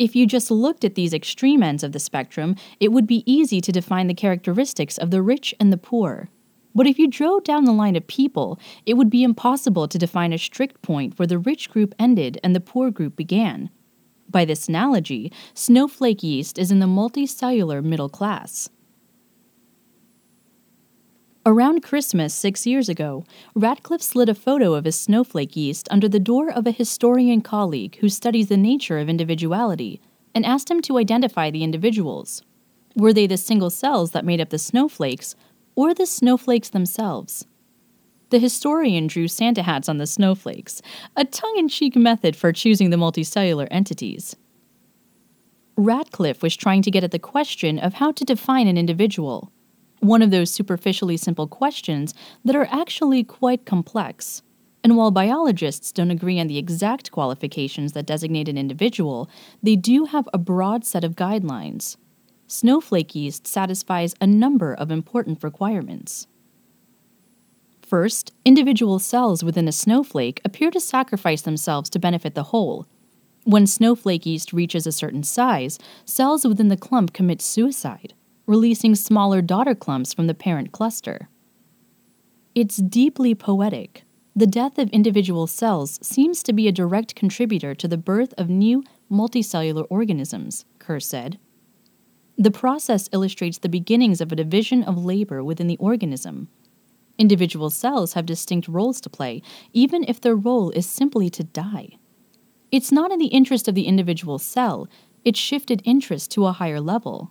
If 0.00 0.16
you 0.16 0.24
just 0.24 0.50
looked 0.50 0.82
at 0.82 0.94
these 0.94 1.12
extreme 1.12 1.62
ends 1.62 1.84
of 1.84 1.92
the 1.92 1.98
spectrum, 1.98 2.56
it 2.80 2.90
would 2.90 3.06
be 3.06 3.22
easy 3.30 3.60
to 3.60 3.70
define 3.70 4.06
the 4.06 4.14
characteristics 4.14 4.96
of 4.96 5.10
the 5.10 5.20
rich 5.20 5.54
and 5.60 5.70
the 5.70 5.76
poor. 5.76 6.30
But 6.74 6.86
if 6.86 6.98
you 6.98 7.06
drove 7.06 7.44
down 7.44 7.66
the 7.66 7.72
line 7.72 7.96
of 7.96 8.06
people, 8.06 8.58
it 8.86 8.94
would 8.94 9.10
be 9.10 9.22
impossible 9.22 9.88
to 9.88 9.98
define 9.98 10.32
a 10.32 10.38
strict 10.38 10.80
point 10.80 11.18
where 11.18 11.26
the 11.26 11.38
rich 11.38 11.68
group 11.68 11.94
ended 11.98 12.40
and 12.42 12.56
the 12.56 12.60
poor 12.60 12.90
group 12.90 13.14
began. 13.14 13.68
By 14.26 14.46
this 14.46 14.70
analogy, 14.70 15.30
snowflake 15.52 16.22
yeast 16.22 16.58
is 16.58 16.70
in 16.70 16.78
the 16.78 16.86
multicellular 16.86 17.84
middle 17.84 18.08
class. 18.08 18.70
Around 21.46 21.82
Christmas 21.82 22.34
six 22.34 22.66
years 22.66 22.90
ago, 22.90 23.24
Ratcliff 23.54 24.02
slid 24.02 24.28
a 24.28 24.34
photo 24.34 24.74
of 24.74 24.84
his 24.84 25.00
snowflake 25.00 25.56
yeast 25.56 25.88
under 25.90 26.06
the 26.06 26.20
door 26.20 26.50
of 26.50 26.66
a 26.66 26.70
historian 26.70 27.40
colleague 27.40 27.96
who 27.96 28.10
studies 28.10 28.48
the 28.48 28.58
nature 28.58 28.98
of 28.98 29.08
individuality 29.08 30.02
and 30.34 30.44
asked 30.44 30.70
him 30.70 30.82
to 30.82 30.98
identify 30.98 31.50
the 31.50 31.64
individuals. 31.64 32.42
Were 32.94 33.14
they 33.14 33.26
the 33.26 33.38
single 33.38 33.70
cells 33.70 34.10
that 34.10 34.26
made 34.26 34.38
up 34.38 34.50
the 34.50 34.58
snowflakes, 34.58 35.34
or 35.74 35.94
the 35.94 36.04
snowflakes 36.04 36.68
themselves? 36.68 37.46
The 38.28 38.38
historian 38.38 39.06
drew 39.06 39.26
Santa 39.26 39.62
hats 39.62 39.88
on 39.88 39.96
the 39.96 40.06
snowflakes, 40.06 40.82
a 41.16 41.24
tongue 41.24 41.56
in 41.56 41.68
cheek 41.68 41.96
method 41.96 42.36
for 42.36 42.52
choosing 42.52 42.90
the 42.90 42.98
multicellular 42.98 43.66
entities. 43.70 44.36
Ratcliff 45.78 46.42
was 46.42 46.54
trying 46.54 46.82
to 46.82 46.90
get 46.90 47.02
at 47.02 47.12
the 47.12 47.18
question 47.18 47.78
of 47.78 47.94
how 47.94 48.12
to 48.12 48.26
define 48.26 48.68
an 48.68 48.76
individual, 48.76 49.50
one 50.00 50.22
of 50.22 50.30
those 50.30 50.50
superficially 50.50 51.16
simple 51.16 51.46
questions 51.46 52.14
that 52.44 52.56
are 52.56 52.68
actually 52.70 53.22
quite 53.22 53.64
complex. 53.64 54.42
And 54.82 54.96
while 54.96 55.10
biologists 55.10 55.92
don't 55.92 56.10
agree 56.10 56.40
on 56.40 56.46
the 56.46 56.58
exact 56.58 57.10
qualifications 57.10 57.92
that 57.92 58.06
designate 58.06 58.48
an 58.48 58.56
individual, 58.56 59.30
they 59.62 59.76
do 59.76 60.06
have 60.06 60.28
a 60.32 60.38
broad 60.38 60.84
set 60.84 61.04
of 61.04 61.16
guidelines. 61.16 61.96
Snowflake 62.46 63.14
yeast 63.14 63.46
satisfies 63.46 64.14
a 64.20 64.26
number 64.26 64.74
of 64.74 64.90
important 64.90 65.44
requirements. 65.44 66.26
First, 67.82 68.32
individual 68.44 68.98
cells 68.98 69.44
within 69.44 69.68
a 69.68 69.72
snowflake 69.72 70.40
appear 70.44 70.70
to 70.70 70.80
sacrifice 70.80 71.42
themselves 71.42 71.90
to 71.90 71.98
benefit 71.98 72.34
the 72.34 72.44
whole. 72.44 72.86
When 73.44 73.66
snowflake 73.66 74.26
yeast 74.26 74.52
reaches 74.52 74.86
a 74.86 74.92
certain 74.92 75.22
size, 75.22 75.78
cells 76.04 76.46
within 76.46 76.68
the 76.68 76.76
clump 76.76 77.12
commit 77.12 77.42
suicide, 77.42 78.14
releasing 78.46 78.94
smaller 78.94 79.42
daughter 79.42 79.74
clumps 79.74 80.12
from 80.12 80.26
the 80.26 80.34
parent 80.34 80.72
cluster. 80.72 81.28
It's 82.54 82.76
deeply 82.76 83.34
poetic. 83.34 84.04
The 84.34 84.46
death 84.46 84.78
of 84.78 84.88
individual 84.90 85.46
cells 85.46 85.98
seems 86.02 86.42
to 86.44 86.52
be 86.52 86.68
a 86.68 86.72
direct 86.72 87.14
contributor 87.14 87.74
to 87.74 87.88
the 87.88 87.98
birth 87.98 88.32
of 88.38 88.48
new 88.48 88.84
multicellular 89.10 89.86
organisms, 89.90 90.64
Kerr 90.78 91.00
said. 91.00 91.38
The 92.38 92.50
process 92.50 93.08
illustrates 93.12 93.58
the 93.58 93.68
beginnings 93.68 94.20
of 94.20 94.32
a 94.32 94.36
division 94.36 94.82
of 94.82 95.04
labor 95.04 95.44
within 95.44 95.66
the 95.66 95.76
organism, 95.76 96.48
Individual 97.20 97.68
cells 97.68 98.14
have 98.14 98.24
distinct 98.24 98.66
roles 98.66 98.98
to 99.02 99.10
play, 99.10 99.42
even 99.74 100.06
if 100.08 100.22
their 100.22 100.34
role 100.34 100.70
is 100.70 100.86
simply 100.86 101.28
to 101.28 101.44
die. 101.44 101.98
It's 102.72 102.90
not 102.90 103.12
in 103.12 103.18
the 103.18 103.26
interest 103.26 103.68
of 103.68 103.74
the 103.74 103.86
individual 103.86 104.38
cell, 104.38 104.88
it 105.22 105.36
shifted 105.36 105.82
interest 105.84 106.30
to 106.30 106.46
a 106.46 106.52
higher 106.52 106.80
level. 106.80 107.30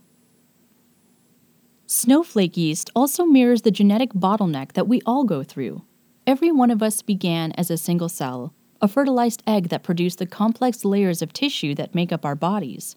Snowflake 1.92 2.56
yeast 2.56 2.92
also 2.96 3.26
mirrors 3.26 3.64
the 3.64 3.72
genetic 3.72 4.14
bottleneck 4.14 4.74
that 4.74 4.88
we 4.88 5.02
all 5.08 5.24
go 5.24 5.42
through. 5.42 5.82
Every 6.28 6.52
one 6.52 6.70
of 6.70 6.84
us 6.84 7.02
began 7.02 7.52
as 7.54 7.72
a 7.72 7.78
single 7.78 8.10
cell, 8.10 8.54
a 8.80 8.88
fertilized 8.88 9.42
egg 9.48 9.70
that 9.70 9.82
produced 9.82 10.20
the 10.20 10.28
complex 10.28 10.86
layers 10.86 11.24
of 11.24 11.34
tissue 11.34 11.74
that 11.74 11.96
make 11.96 12.12
up 12.12 12.26
our 12.26 12.36
bodies. 12.36 12.96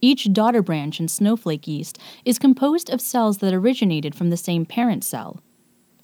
Each 0.00 0.32
daughter 0.32 0.62
branch 0.62 1.00
in 1.00 1.08
snowflake 1.08 1.66
yeast 1.66 1.98
is 2.24 2.38
composed 2.38 2.90
of 2.90 3.00
cells 3.00 3.38
that 3.38 3.52
originated 3.52 4.14
from 4.14 4.30
the 4.30 4.36
same 4.36 4.66
parent 4.66 5.02
cell. 5.02 5.40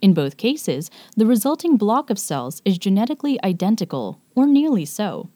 In 0.03 0.13
both 0.13 0.37
cases, 0.37 0.91
the 1.17 1.25
resulting 1.25 1.77
block 1.77 2.11
of 2.11 2.19
cells 2.19 2.63
is 2.65 2.79
genetically 2.79 3.41
identical, 3.45 4.21
or 4.35 4.49
nearly 4.49 4.85
so. 4.85 5.31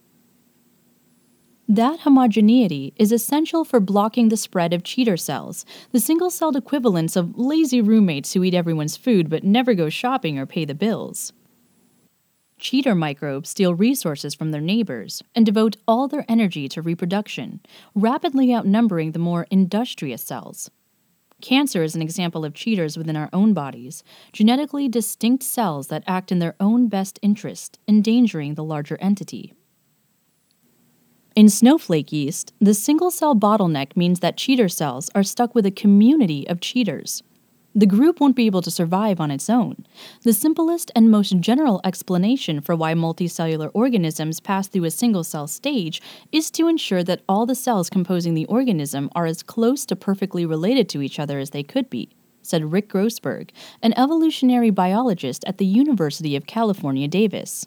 That 1.73 2.01
homogeneity 2.01 2.93
is 2.97 3.13
essential 3.13 3.65
for 3.65 3.81
blocking 3.81 4.29
the 4.29 4.37
spread 4.37 4.75
of 4.75 4.85
cheater 4.85 5.17
cells, 5.17 5.65
the 5.91 6.01
single 6.01 6.29
celled 6.29 6.55
equivalents 6.55 7.17
of 7.17 7.39
lazy 7.39 7.81
roommates 7.81 8.35
who 8.35 8.45
eat 8.45 8.53
everyone's 8.53 8.99
food 8.99 9.31
but 9.31 9.43
never 9.43 9.73
go 9.73 9.89
shopping 9.89 10.39
or 10.39 10.45
pay 10.45 10.67
the 10.67 10.75
bills. 10.75 11.33
Cheater 12.59 12.95
microbes 12.95 13.49
steal 13.49 13.75
resources 13.75 14.35
from 14.35 14.51
their 14.51 14.61
neighbors 14.61 15.23
and 15.35 15.47
devote 15.47 15.79
all 15.89 16.09
their 16.09 16.27
energy 16.29 16.69
to 16.69 16.83
reproduction, 16.83 17.61
rapidly 17.95 18.53
outnumbering 18.53 19.13
the 19.13 19.19
more 19.19 19.47
industrious 19.51 20.23
cells. 20.23 20.71
Cancer 21.41 21.83
is 21.83 21.95
an 21.95 22.03
example 22.03 22.45
of 22.45 22.53
cheaters 22.53 22.99
within 22.99 23.17
our 23.17 23.31
own 23.33 23.55
bodies, 23.55 24.05
genetically 24.35 24.89
distinct 24.91 25.43
cells 25.43 25.87
that 25.87 26.05
act 26.07 26.31
in 26.31 26.39
their 26.39 26.55
own 26.61 26.89
best 26.89 27.19
interest, 27.23 27.79
endangering 27.89 28.57
the 28.57 28.63
larger 28.63 28.99
entity. 29.01 29.55
In 31.35 31.49
snowflake 31.49 32.12
yeast, 32.12 32.53
the 32.61 32.75
single 32.75 33.11
cell 33.11 33.35
bottleneck 33.35 33.97
means 33.97 34.21
that 34.21 34.37
cheater 34.37 34.68
cells 34.68 35.09
are 35.14 35.23
stuck 35.23 35.55
with 35.55 35.64
a 35.64 35.71
community 35.71 36.47
of 36.47 36.61
cheaters. 36.61 37.23
The 37.75 37.87
group 37.87 38.21
won't 38.21 38.37
be 38.37 38.45
able 38.45 38.61
to 38.61 38.71
survive 38.71 39.18
on 39.18 39.31
its 39.31 39.49
own. 39.49 39.87
The 40.25 40.35
simplest 40.35 40.90
and 40.95 41.11
most 41.11 41.40
general 41.40 41.81
explanation 41.85 42.61
for 42.61 42.77
why 42.77 42.92
multicellular 42.92 43.71
organisms 43.73 44.40
pass 44.40 44.68
through 44.68 44.85
a 44.85 44.90
single 44.90 45.25
cell 45.25 45.47
stage 45.47 46.03
is 46.33 46.51
to 46.51 46.68
ensure 46.68 47.03
that 47.05 47.23
all 47.27 47.47
the 47.47 47.55
cells 47.55 47.88
composing 47.88 48.35
the 48.35 48.45
organism 48.45 49.09
are 49.14 49.25
as 49.25 49.42
close 49.42 49.87
to 49.87 49.97
perfectly 49.97 50.45
related 50.45 50.87
to 50.90 51.01
each 51.01 51.18
other 51.18 51.38
as 51.38 51.51
they 51.51 51.62
could 51.62 51.88
be, 51.88 52.11
said 52.42 52.73
Rick 52.73 52.90
Grosberg, 52.90 53.49
an 53.83 53.95
evolutionary 53.97 54.68
biologist 54.68 55.42
at 55.47 55.57
the 55.57 55.64
University 55.64 56.37
of 56.37 56.47
California, 56.47 57.09
Davis. 57.09 57.66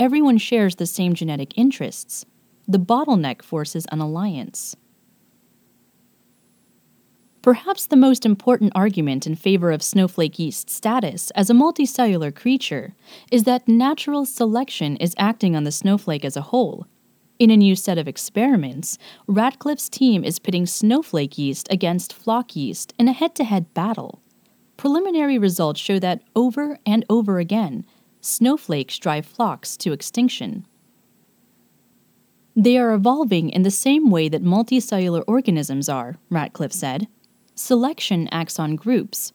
Everyone 0.00 0.38
shares 0.38 0.74
the 0.76 0.86
same 0.86 1.14
genetic 1.14 1.56
interests. 1.56 2.26
The 2.70 2.78
bottleneck 2.78 3.40
forces 3.40 3.86
an 3.90 4.00
alliance. 4.00 4.76
Perhaps 7.40 7.86
the 7.86 7.96
most 7.96 8.26
important 8.26 8.72
argument 8.74 9.26
in 9.26 9.36
favor 9.36 9.70
of 9.70 9.82
snowflake 9.82 10.38
yeast's 10.38 10.74
status 10.74 11.30
as 11.30 11.48
a 11.48 11.54
multicellular 11.54 12.34
creature 12.34 12.94
is 13.32 13.44
that 13.44 13.66
natural 13.66 14.26
selection 14.26 14.98
is 14.98 15.14
acting 15.16 15.56
on 15.56 15.64
the 15.64 15.72
snowflake 15.72 16.26
as 16.26 16.36
a 16.36 16.42
whole. 16.42 16.86
In 17.38 17.50
a 17.50 17.56
new 17.56 17.74
set 17.74 17.96
of 17.96 18.06
experiments, 18.06 18.98
Ratcliff's 19.26 19.88
team 19.88 20.22
is 20.22 20.38
pitting 20.38 20.66
snowflake 20.66 21.38
yeast 21.38 21.68
against 21.70 22.12
flock 22.12 22.54
yeast 22.54 22.92
in 22.98 23.08
a 23.08 23.12
head 23.12 23.34
to 23.36 23.44
head 23.44 23.72
battle. 23.72 24.20
Preliminary 24.76 25.38
results 25.38 25.80
show 25.80 25.98
that 26.00 26.22
over 26.36 26.78
and 26.84 27.06
over 27.08 27.38
again, 27.38 27.86
snowflakes 28.20 28.98
drive 28.98 29.24
flocks 29.24 29.74
to 29.78 29.92
extinction. 29.92 30.66
They 32.58 32.76
are 32.76 32.92
evolving 32.92 33.50
in 33.50 33.62
the 33.62 33.70
same 33.70 34.10
way 34.10 34.28
that 34.28 34.42
multicellular 34.42 35.22
organisms 35.28 35.88
are, 35.88 36.16
Ratcliff 36.28 36.72
said. 36.72 37.06
Selection 37.54 38.26
acts 38.32 38.58
on 38.58 38.74
groups, 38.74 39.32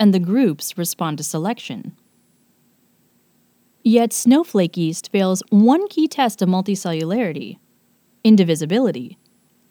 and 0.00 0.14
the 0.14 0.18
groups 0.18 0.78
respond 0.78 1.18
to 1.18 1.24
selection. 1.24 1.94
Yet 3.84 4.14
snowflake 4.14 4.78
yeast 4.78 5.12
fails 5.12 5.42
one 5.50 5.86
key 5.88 6.08
test 6.08 6.40
of 6.40 6.48
multicellularity 6.48 7.58
indivisibility. 8.24 9.18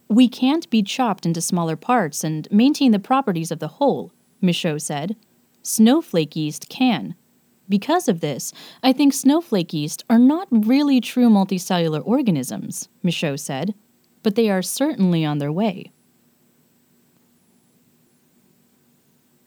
We 0.08 0.28
can't 0.28 0.70
be 0.70 0.84
chopped 0.84 1.26
into 1.26 1.42
smaller 1.42 1.76
parts 1.76 2.24
and 2.24 2.48
maintain 2.52 2.92
the 2.92 3.00
properties 3.00 3.50
of 3.50 3.58
the 3.58 3.80
whole, 3.80 4.12
Michod 4.44 4.80
said. 4.80 5.16
Snowflake 5.64 6.36
yeast 6.36 6.70
can. 6.70 7.16
Because 7.72 8.10
of 8.10 8.20
this, 8.20 8.52
I 8.84 8.92
think 8.92 9.14
snowflake 9.14 9.72
yeast 9.72 10.04
are 10.10 10.20
not 10.20 10.50
really 10.52 11.00
true 11.00 11.30
multicellular 11.30 12.02
organisms, 12.06 12.90
Michod 13.02 13.40
said, 13.40 13.74
but 14.24 14.36
they 14.36 14.50
are 14.50 14.62
certainly 14.62 15.24
on 15.24 15.38
their 15.38 15.54
way. 15.54 15.94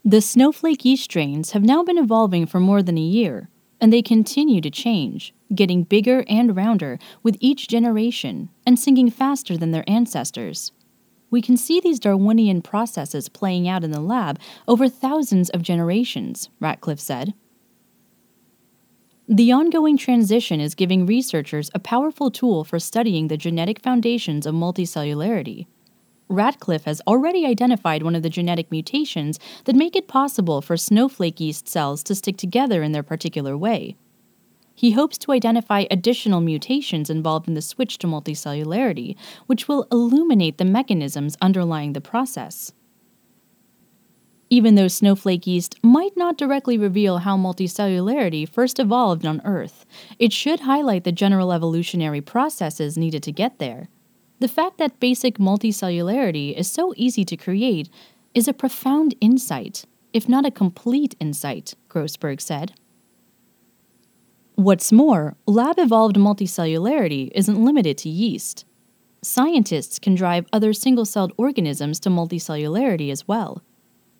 The 0.06 0.22
snowflake 0.22 0.86
yeast 0.86 1.04
strains 1.04 1.50
have 1.50 1.64
now 1.64 1.84
been 1.84 1.98
evolving 1.98 2.46
for 2.46 2.60
more 2.60 2.82
than 2.82 2.96
a 2.96 3.02
year, 3.02 3.50
and 3.78 3.92
they 3.92 4.00
continue 4.00 4.62
to 4.62 4.70
change, 4.70 5.34
getting 5.54 5.82
bigger 5.82 6.24
and 6.26 6.56
rounder 6.56 6.98
with 7.22 7.36
each 7.40 7.68
generation 7.68 8.48
and 8.66 8.78
singing 8.78 9.10
faster 9.10 9.58
than 9.58 9.70
their 9.70 9.84
ancestors. 9.86 10.72
We 11.30 11.42
can 11.42 11.58
see 11.58 11.78
these 11.78 12.00
Darwinian 12.00 12.62
processes 12.62 13.28
playing 13.28 13.68
out 13.68 13.84
in 13.84 13.90
the 13.90 14.00
lab 14.00 14.40
over 14.66 14.88
thousands 14.88 15.50
of 15.50 15.60
generations, 15.60 16.48
Ratcliff 16.58 17.00
said. 17.00 17.34
The 19.28 19.52
ongoing 19.52 19.96
transition 19.96 20.60
is 20.60 20.74
giving 20.74 21.06
researchers 21.06 21.70
a 21.74 21.78
powerful 21.78 22.30
tool 22.30 22.62
for 22.62 22.78
studying 22.78 23.28
the 23.28 23.38
genetic 23.38 23.80
foundations 23.80 24.44
of 24.44 24.54
multicellularity. 24.54 25.66
Ratcliff 26.28 26.84
has 26.84 27.00
already 27.06 27.46
identified 27.46 28.02
one 28.02 28.14
of 28.14 28.22
the 28.22 28.28
genetic 28.28 28.70
mutations 28.70 29.38
that 29.64 29.76
make 29.76 29.96
it 29.96 30.08
possible 30.08 30.60
for 30.60 30.76
snowflake 30.76 31.40
yeast 31.40 31.66
cells 31.66 32.02
to 32.02 32.14
stick 32.14 32.36
together 32.36 32.82
in 32.82 32.92
their 32.92 33.02
particular 33.02 33.56
way. 33.56 33.96
He 34.74 34.90
hopes 34.90 35.16
to 35.18 35.32
identify 35.32 35.86
additional 35.90 36.42
mutations 36.42 37.08
involved 37.08 37.48
in 37.48 37.54
the 37.54 37.62
switch 37.62 37.96
to 37.98 38.06
multicellularity, 38.06 39.16
which 39.46 39.68
will 39.68 39.86
illuminate 39.90 40.58
the 40.58 40.66
mechanisms 40.66 41.38
underlying 41.40 41.94
the 41.94 42.00
process. 42.02 42.72
Even 44.50 44.74
though 44.74 44.88
snowflake 44.88 45.46
yeast 45.46 45.82
might 45.82 46.16
not 46.16 46.36
directly 46.36 46.76
reveal 46.76 47.18
how 47.18 47.36
multicellularity 47.36 48.48
first 48.48 48.78
evolved 48.78 49.24
on 49.24 49.40
Earth, 49.44 49.86
it 50.18 50.32
should 50.32 50.60
highlight 50.60 51.04
the 51.04 51.12
general 51.12 51.52
evolutionary 51.52 52.20
processes 52.20 52.98
needed 52.98 53.22
to 53.22 53.32
get 53.32 53.58
there. 53.58 53.88
The 54.40 54.48
fact 54.48 54.78
that 54.78 55.00
basic 55.00 55.38
multicellularity 55.38 56.56
is 56.56 56.70
so 56.70 56.92
easy 56.96 57.24
to 57.24 57.36
create 57.36 57.88
is 58.34 58.46
a 58.46 58.52
profound 58.52 59.14
insight, 59.20 59.86
if 60.12 60.28
not 60.28 60.44
a 60.44 60.50
complete 60.50 61.14
insight, 61.18 61.74
Grosberg 61.88 62.40
said. 62.40 62.74
What's 64.56 64.92
more, 64.92 65.36
lab 65.46 65.78
evolved 65.78 66.16
multicellularity 66.16 67.30
isn't 67.34 67.64
limited 67.64 67.98
to 67.98 68.08
yeast. 68.08 68.64
Scientists 69.22 69.98
can 69.98 70.14
drive 70.14 70.46
other 70.52 70.72
single 70.72 71.04
celled 71.04 71.32
organisms 71.36 71.98
to 72.00 72.10
multicellularity 72.10 73.10
as 73.10 73.26
well. 73.26 73.62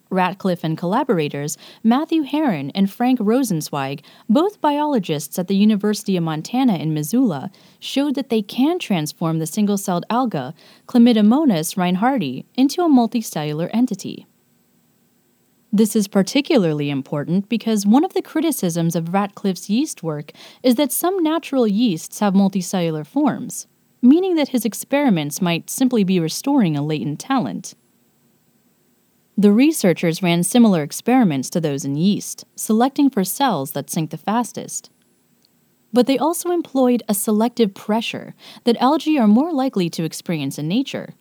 Ratcliff 0.09 0.63
and 0.63 0.77
collaborators, 0.77 1.57
Matthew 1.83 2.23
Herron 2.23 2.71
and 2.71 2.91
Frank 2.91 3.19
Rosenzweig, 3.19 4.01
both 4.29 4.61
biologists 4.61 5.37
at 5.39 5.47
the 5.47 5.55
University 5.55 6.15
of 6.17 6.23
Montana 6.23 6.75
in 6.75 6.93
Missoula, 6.93 7.51
showed 7.79 8.15
that 8.15 8.29
they 8.29 8.41
can 8.41 8.79
transform 8.79 9.39
the 9.39 9.47
single 9.47 9.77
celled 9.77 10.05
alga, 10.09 10.53
Chlamydomonas 10.87 11.75
reinhardtii, 11.75 12.45
into 12.55 12.81
a 12.81 12.89
multicellular 12.89 13.69
entity. 13.73 14.25
This 15.75 15.93
is 15.93 16.07
particularly 16.07 16.89
important 16.89 17.49
because 17.49 17.85
one 17.85 18.05
of 18.05 18.13
the 18.13 18.21
criticisms 18.21 18.95
of 18.95 19.13
Ratcliff's 19.13 19.69
yeast 19.69 20.01
work 20.01 20.31
is 20.63 20.75
that 20.75 20.93
some 20.93 21.21
natural 21.21 21.67
yeasts 21.67 22.19
have 22.19 22.33
multicellular 22.33 23.05
forms, 23.05 23.67
meaning 24.01 24.35
that 24.35 24.49
his 24.49 24.63
experiments 24.63 25.41
might 25.41 25.69
simply 25.69 26.05
be 26.05 26.17
restoring 26.17 26.77
a 26.77 26.81
latent 26.81 27.19
talent. 27.19 27.73
The 29.37 29.51
researchers 29.51 30.23
ran 30.23 30.43
similar 30.43 30.81
experiments 30.81 31.49
to 31.49 31.59
those 31.59 31.83
in 31.83 31.95
yeast, 31.95 32.45
selecting 32.55 33.09
for 33.09 33.25
cells 33.25 33.71
that 33.71 33.89
sink 33.89 34.11
the 34.11 34.17
fastest. 34.17 34.89
But 35.91 36.07
they 36.07 36.17
also 36.17 36.51
employed 36.51 37.03
a 37.09 37.13
selective 37.13 37.73
pressure 37.73 38.33
that 38.63 38.77
algae 38.77 39.19
are 39.19 39.27
more 39.27 39.51
likely 39.51 39.89
to 39.91 40.03
experience 40.03 40.57
in 40.57 40.67
nature 40.67 41.15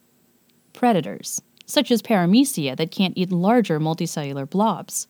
predators, 0.73 1.41
such 1.67 1.91
as 1.91 2.03
paramecia 2.03 2.77
that 2.77 2.91
can't 2.91 3.17
eat 3.17 3.31
larger 3.31 3.81
multicellular 3.81 4.49
blobs. 4.49 5.07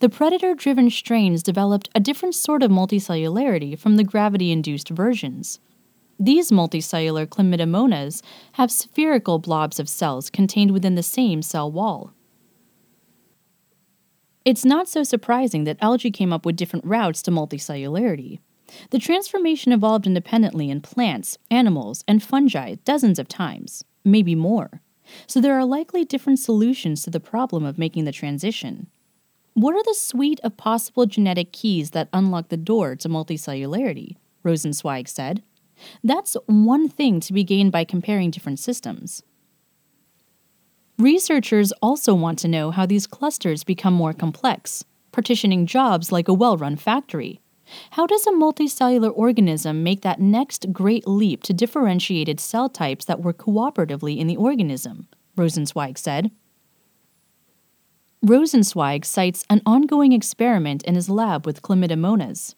The 0.00 0.08
predator 0.08 0.54
driven 0.54 0.90
strains 0.90 1.42
developed 1.42 1.88
a 1.94 2.00
different 2.00 2.34
sort 2.34 2.62
of 2.62 2.70
multicellularity 2.70 3.78
from 3.78 3.96
the 3.96 4.04
gravity 4.04 4.52
induced 4.52 4.90
versions. 4.90 5.58
These 6.18 6.50
multicellular 6.50 7.26
chlamydomonas 7.26 8.22
have 8.52 8.70
spherical 8.70 9.38
blobs 9.38 9.78
of 9.78 9.88
cells 9.88 10.30
contained 10.30 10.70
within 10.70 10.94
the 10.94 11.02
same 11.02 11.42
cell 11.42 11.70
wall. 11.70 12.12
It's 14.46 14.64
not 14.64 14.86
so 14.86 15.02
surprising 15.02 15.64
that 15.64 15.76
algae 15.80 16.12
came 16.12 16.32
up 16.32 16.46
with 16.46 16.54
different 16.54 16.84
routes 16.84 17.20
to 17.22 17.32
multicellularity. 17.32 18.38
The 18.90 19.00
transformation 19.00 19.72
evolved 19.72 20.06
independently 20.06 20.70
in 20.70 20.82
plants, 20.82 21.36
animals, 21.50 22.04
and 22.06 22.22
fungi 22.22 22.76
dozens 22.84 23.18
of 23.18 23.26
times, 23.26 23.82
maybe 24.04 24.36
more. 24.36 24.82
So 25.26 25.40
there 25.40 25.58
are 25.58 25.64
likely 25.64 26.04
different 26.04 26.38
solutions 26.38 27.02
to 27.02 27.10
the 27.10 27.18
problem 27.18 27.64
of 27.64 27.76
making 27.76 28.04
the 28.04 28.12
transition. 28.12 28.86
What 29.54 29.74
are 29.74 29.82
the 29.82 29.94
suite 29.98 30.38
of 30.44 30.56
possible 30.56 31.06
genetic 31.06 31.50
keys 31.50 31.90
that 31.90 32.08
unlock 32.12 32.48
the 32.48 32.56
door 32.56 32.94
to 32.94 33.08
multicellularity? 33.08 34.14
Rosenzweig 34.44 35.08
said. 35.08 35.42
That's 36.04 36.36
one 36.46 36.88
thing 36.88 37.18
to 37.18 37.32
be 37.32 37.42
gained 37.42 37.72
by 37.72 37.82
comparing 37.82 38.30
different 38.30 38.60
systems. 38.60 39.24
Researchers 40.98 41.72
also 41.82 42.14
want 42.14 42.38
to 42.38 42.48
know 42.48 42.70
how 42.70 42.86
these 42.86 43.06
clusters 43.06 43.64
become 43.64 43.92
more 43.92 44.14
complex, 44.14 44.82
partitioning 45.12 45.66
jobs 45.66 46.10
like 46.10 46.26
a 46.26 46.32
well 46.32 46.56
run 46.56 46.76
factory. 46.76 47.42
How 47.90 48.06
does 48.06 48.26
a 48.26 48.30
multicellular 48.30 49.12
organism 49.14 49.82
make 49.82 50.00
that 50.02 50.20
next 50.20 50.72
great 50.72 51.06
leap 51.06 51.42
to 51.42 51.52
differentiated 51.52 52.40
cell 52.40 52.70
types 52.70 53.04
that 53.04 53.20
work 53.20 53.38
cooperatively 53.38 54.16
in 54.16 54.26
the 54.26 54.36
organism? 54.36 55.06
Rosenzweig 55.36 55.98
said. 55.98 56.30
Rosenzweig 58.24 59.04
cites 59.04 59.44
an 59.50 59.60
ongoing 59.66 60.12
experiment 60.12 60.82
in 60.84 60.94
his 60.94 61.10
lab 61.10 61.44
with 61.44 61.60
chlamydomonas. 61.60 62.54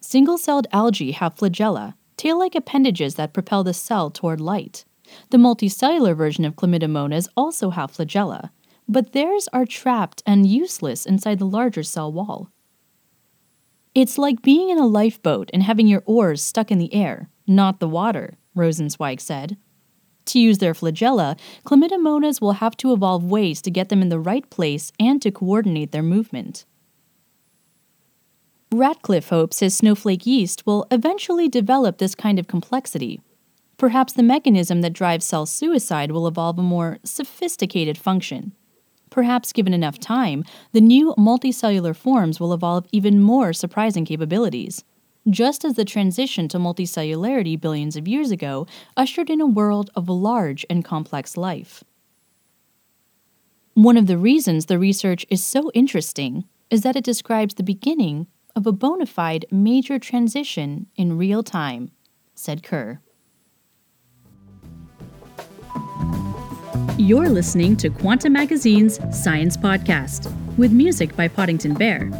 Single 0.00 0.38
celled 0.38 0.66
algae 0.72 1.12
have 1.12 1.36
flagella, 1.36 1.94
tail 2.16 2.40
like 2.40 2.56
appendages 2.56 3.14
that 3.14 3.32
propel 3.32 3.62
the 3.62 3.74
cell 3.74 4.10
toward 4.10 4.40
light. 4.40 4.84
The 5.30 5.38
multicellular 5.38 6.16
version 6.16 6.44
of 6.44 6.56
chlamydomonas 6.56 7.28
also 7.36 7.70
have 7.70 7.92
flagella, 7.92 8.50
but 8.88 9.12
theirs 9.12 9.48
are 9.52 9.66
trapped 9.66 10.22
and 10.26 10.46
useless 10.46 11.06
inside 11.06 11.38
the 11.38 11.46
larger 11.46 11.82
cell 11.82 12.12
wall. 12.12 12.50
It's 13.94 14.18
like 14.18 14.42
being 14.42 14.70
in 14.70 14.78
a 14.78 14.86
lifeboat 14.86 15.50
and 15.52 15.62
having 15.62 15.86
your 15.86 16.02
oars 16.06 16.42
stuck 16.42 16.70
in 16.70 16.78
the 16.78 16.94
air, 16.94 17.28
not 17.46 17.80
the 17.80 17.88
water, 17.88 18.38
Rosenzweig 18.56 19.20
said. 19.20 19.56
To 20.26 20.38
use 20.38 20.58
their 20.58 20.74
flagella, 20.74 21.38
chlamydomonas 21.64 22.40
will 22.40 22.52
have 22.52 22.76
to 22.78 22.92
evolve 22.92 23.24
ways 23.24 23.60
to 23.62 23.70
get 23.70 23.88
them 23.88 24.02
in 24.02 24.08
the 24.08 24.20
right 24.20 24.48
place 24.50 24.92
and 25.00 25.20
to 25.22 25.32
coordinate 25.32 25.92
their 25.92 26.02
movement. 26.02 26.64
Ratcliff 28.72 29.30
hopes 29.30 29.58
his 29.58 29.76
snowflake 29.76 30.26
yeast 30.26 30.64
will 30.66 30.86
eventually 30.92 31.48
develop 31.48 31.98
this 31.98 32.14
kind 32.14 32.38
of 32.38 32.46
complexity 32.46 33.20
Perhaps 33.80 34.12
the 34.12 34.22
mechanism 34.22 34.82
that 34.82 34.92
drives 34.92 35.24
cell 35.24 35.46
suicide 35.46 36.12
will 36.12 36.26
evolve 36.26 36.58
a 36.58 36.62
more 36.62 36.98
sophisticated 37.02 37.96
function. 37.96 38.52
Perhaps 39.08 39.54
given 39.54 39.72
enough 39.72 39.98
time, 39.98 40.44
the 40.72 40.82
new 40.82 41.14
multicellular 41.16 41.96
forms 41.96 42.38
will 42.38 42.52
evolve 42.52 42.86
even 42.92 43.22
more 43.22 43.54
surprising 43.54 44.04
capabilities. 44.04 44.84
Just 45.30 45.64
as 45.64 45.76
the 45.76 45.86
transition 45.86 46.46
to 46.48 46.58
multicellularity 46.58 47.58
billions 47.58 47.96
of 47.96 48.06
years 48.06 48.30
ago 48.30 48.66
ushered 48.98 49.30
in 49.30 49.40
a 49.40 49.46
world 49.46 49.88
of 49.96 50.10
large 50.10 50.66
and 50.68 50.84
complex 50.84 51.38
life. 51.38 51.82
One 53.72 53.96
of 53.96 54.08
the 54.08 54.18
reasons 54.18 54.66
the 54.66 54.78
research 54.78 55.24
is 55.30 55.42
so 55.42 55.70
interesting 55.72 56.44
is 56.68 56.82
that 56.82 56.96
it 56.96 57.04
describes 57.04 57.54
the 57.54 57.62
beginning 57.62 58.26
of 58.54 58.66
a 58.66 58.72
bona 58.72 59.06
fide 59.06 59.46
major 59.50 59.98
transition 59.98 60.86
in 60.96 61.16
real 61.16 61.42
time, 61.42 61.92
said 62.34 62.62
Kerr. 62.62 63.00
You're 66.96 67.28
listening 67.28 67.76
to 67.78 67.90
Quanta 67.90 68.30
Magazine's 68.30 68.98
Science 69.16 69.56
Podcast 69.56 70.32
with 70.56 70.72
music 70.72 71.14
by 71.16 71.28
Poddington 71.28 71.74
Bear. 71.74 72.10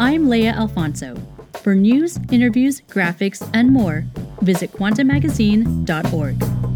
I'm 0.00 0.28
Leah 0.28 0.52
Alfonso. 0.52 1.16
For 1.62 1.74
news, 1.74 2.18
interviews, 2.30 2.80
graphics, 2.82 3.48
and 3.52 3.70
more, 3.70 4.04
visit 4.42 4.72
quantamagazine.org. 4.72 6.75